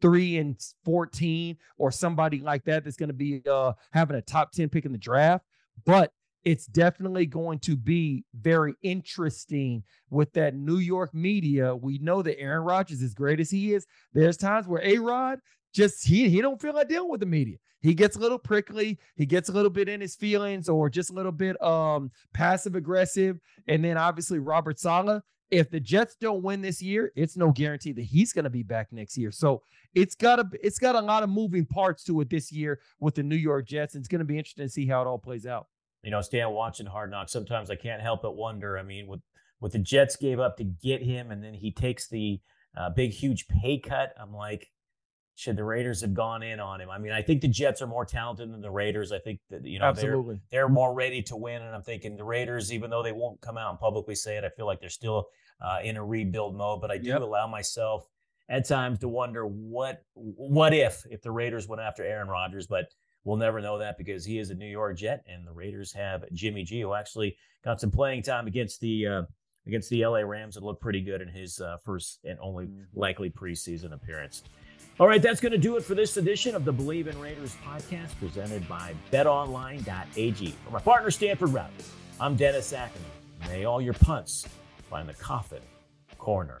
three 0.00 0.36
and 0.36 0.60
14 0.84 1.56
or 1.78 1.90
somebody 1.90 2.40
like 2.40 2.64
that 2.64 2.84
that's 2.84 2.96
going 2.96 3.08
to 3.08 3.14
be 3.14 3.42
uh, 3.50 3.72
having 3.92 4.16
a 4.16 4.22
top 4.22 4.52
10 4.52 4.68
pick 4.68 4.84
in 4.84 4.92
the 4.92 4.98
draft. 4.98 5.44
But 5.84 6.12
it's 6.44 6.66
definitely 6.66 7.26
going 7.26 7.58
to 7.58 7.76
be 7.76 8.24
very 8.32 8.74
interesting 8.82 9.82
with 10.10 10.32
that 10.34 10.54
New 10.54 10.78
York 10.78 11.12
media. 11.12 11.74
We 11.74 11.98
know 11.98 12.22
that 12.22 12.38
Aaron 12.38 12.62
Rodgers, 12.62 13.02
is 13.02 13.14
great 13.14 13.40
as 13.40 13.50
he 13.50 13.74
is, 13.74 13.84
there's 14.12 14.36
times 14.36 14.68
where 14.68 14.80
A 14.84 14.98
Rod 14.98 15.40
just 15.76 16.06
he 16.06 16.28
he 16.28 16.40
don't 16.40 16.60
feel 16.60 16.74
like 16.74 16.88
dealing 16.88 17.10
with 17.10 17.20
the 17.20 17.26
media. 17.26 17.58
He 17.80 17.94
gets 17.94 18.16
a 18.16 18.18
little 18.18 18.38
prickly, 18.38 18.98
he 19.14 19.26
gets 19.26 19.48
a 19.48 19.52
little 19.52 19.70
bit 19.70 19.88
in 19.88 20.00
his 20.00 20.16
feelings, 20.16 20.68
or 20.68 20.88
just 20.88 21.10
a 21.10 21.12
little 21.12 21.32
bit 21.32 21.62
um 21.62 22.10
passive 22.32 22.74
aggressive. 22.74 23.38
And 23.68 23.84
then 23.84 23.98
obviously 23.98 24.38
Robert 24.38 24.80
Saleh. 24.80 25.22
If 25.48 25.70
the 25.70 25.78
Jets 25.78 26.16
don't 26.20 26.42
win 26.42 26.60
this 26.60 26.82
year, 26.82 27.12
it's 27.14 27.36
no 27.36 27.52
guarantee 27.52 27.92
that 27.92 28.02
he's 28.02 28.32
going 28.32 28.46
to 28.46 28.50
be 28.50 28.64
back 28.64 28.88
next 28.90 29.16
year. 29.16 29.30
So 29.30 29.62
it's 29.94 30.16
got 30.16 30.40
a 30.40 30.46
it's 30.60 30.80
got 30.80 30.96
a 30.96 31.00
lot 31.00 31.22
of 31.22 31.28
moving 31.28 31.64
parts 31.66 32.02
to 32.04 32.20
it 32.20 32.30
this 32.30 32.50
year 32.50 32.80
with 32.98 33.14
the 33.14 33.22
New 33.22 33.36
York 33.36 33.68
Jets. 33.68 33.94
It's 33.94 34.08
going 34.08 34.18
to 34.18 34.24
be 34.24 34.38
interesting 34.38 34.66
to 34.66 34.68
see 34.68 34.86
how 34.86 35.02
it 35.02 35.06
all 35.06 35.18
plays 35.18 35.46
out. 35.46 35.68
You 36.02 36.10
know, 36.10 36.20
Stan, 36.20 36.50
watching 36.50 36.86
Hard 36.86 37.12
Knocks, 37.12 37.32
sometimes 37.32 37.70
I 37.70 37.76
can't 37.76 38.02
help 38.02 38.22
but 38.22 38.36
wonder. 38.36 38.76
I 38.76 38.82
mean, 38.82 39.06
with 39.06 39.20
what 39.60 39.72
the 39.72 39.78
Jets 39.78 40.16
gave 40.16 40.40
up 40.40 40.56
to 40.56 40.64
get 40.64 41.02
him, 41.02 41.30
and 41.30 41.44
then 41.44 41.54
he 41.54 41.70
takes 41.70 42.08
the 42.08 42.40
uh, 42.76 42.90
big, 42.90 43.12
huge 43.12 43.46
pay 43.46 43.78
cut. 43.78 44.14
I'm 44.20 44.34
like, 44.34 44.68
should 45.36 45.56
the 45.56 45.62
Raiders 45.64 46.00
have 46.00 46.14
gone 46.14 46.42
in 46.42 46.58
on 46.60 46.80
him? 46.80 46.88
I 46.90 46.96
mean, 46.98 47.12
I 47.12 47.20
think 47.22 47.42
the 47.42 47.48
Jets 47.48 47.80
are 47.82 47.86
more 47.86 48.04
talented 48.06 48.50
than 48.52 48.60
the 48.62 48.70
Raiders. 48.70 49.12
I 49.12 49.18
think 49.18 49.38
that 49.50 49.64
you 49.64 49.78
know 49.78 49.84
Absolutely. 49.84 50.40
they're 50.50 50.62
they're 50.62 50.68
more 50.68 50.94
ready 50.94 51.22
to 51.24 51.36
win, 51.36 51.62
and 51.62 51.74
I'm 51.74 51.82
thinking 51.82 52.16
the 52.16 52.24
Raiders, 52.24 52.72
even 52.72 52.90
though 52.90 53.02
they 53.02 53.12
won't 53.12 53.40
come 53.42 53.56
out 53.58 53.70
and 53.70 53.78
publicly 53.78 54.14
say 54.14 54.36
it, 54.38 54.44
I 54.44 54.48
feel 54.48 54.66
like 54.66 54.80
they're 54.80 54.88
still 54.88 55.26
uh, 55.60 55.78
in 55.84 55.96
a 55.96 56.04
rebuild 56.04 56.56
mode. 56.56 56.80
But 56.80 56.90
I 56.90 56.98
do 56.98 57.10
Yep. 57.10 57.20
allow 57.20 57.46
myself 57.46 58.08
at 58.48 58.66
times 58.66 58.98
to 59.00 59.08
wonder 59.08 59.46
what 59.46 60.02
what 60.14 60.72
if 60.72 61.04
if 61.10 61.20
the 61.22 61.30
Raiders 61.30 61.68
went 61.68 61.82
after 61.82 62.02
Aaron 62.02 62.28
Rodgers, 62.28 62.66
but 62.66 62.86
we'll 63.24 63.36
never 63.36 63.60
know 63.60 63.76
that 63.78 63.98
because 63.98 64.24
he 64.24 64.38
is 64.38 64.48
a 64.50 64.54
New 64.54 64.66
York 64.70 64.96
Jet, 64.96 65.22
and 65.28 65.46
the 65.46 65.52
Raiders 65.52 65.92
have 65.92 66.24
Jimmy 66.32 66.64
G, 66.64 66.80
who 66.80 66.94
actually 66.94 67.36
got 67.62 67.78
some 67.80 67.90
playing 67.90 68.22
time 68.22 68.46
against 68.46 68.80
the. 68.80 69.06
Uh, 69.06 69.22
Against 69.68 69.90
the 69.90 70.06
LA 70.06 70.20
Rams, 70.20 70.56
it 70.56 70.62
looked 70.62 70.80
pretty 70.80 71.00
good 71.00 71.20
in 71.20 71.26
his 71.26 71.60
uh, 71.60 71.76
first 71.84 72.20
and 72.22 72.38
only 72.40 72.66
Mhm. 72.66 72.84
likely 72.94 73.30
preseason 73.30 73.92
appearance. 73.92 74.44
All 74.98 75.06
right, 75.06 75.20
that's 75.20 75.40
going 75.40 75.52
to 75.52 75.58
do 75.58 75.76
it 75.76 75.84
for 75.84 75.94
this 75.94 76.16
edition 76.16 76.54
of 76.54 76.64
the 76.64 76.72
Bleav 76.72 77.06
in 77.06 77.20
Raiders 77.20 77.54
podcast 77.62 78.18
presented 78.18 78.66
by 78.66 78.94
betonline.ag. 79.12 80.54
For 80.64 80.70
my 80.70 80.78
partner, 80.78 81.10
Stanford 81.10 81.50
Routt, 81.50 81.68
I'm 82.18 82.34
Dennis 82.34 82.72
Ackerman. 82.72 83.04
May 83.46 83.66
all 83.66 83.78
your 83.82 83.92
punts 83.92 84.48
find 84.88 85.06
the 85.06 85.12
coffin 85.12 85.60
corner. 86.16 86.60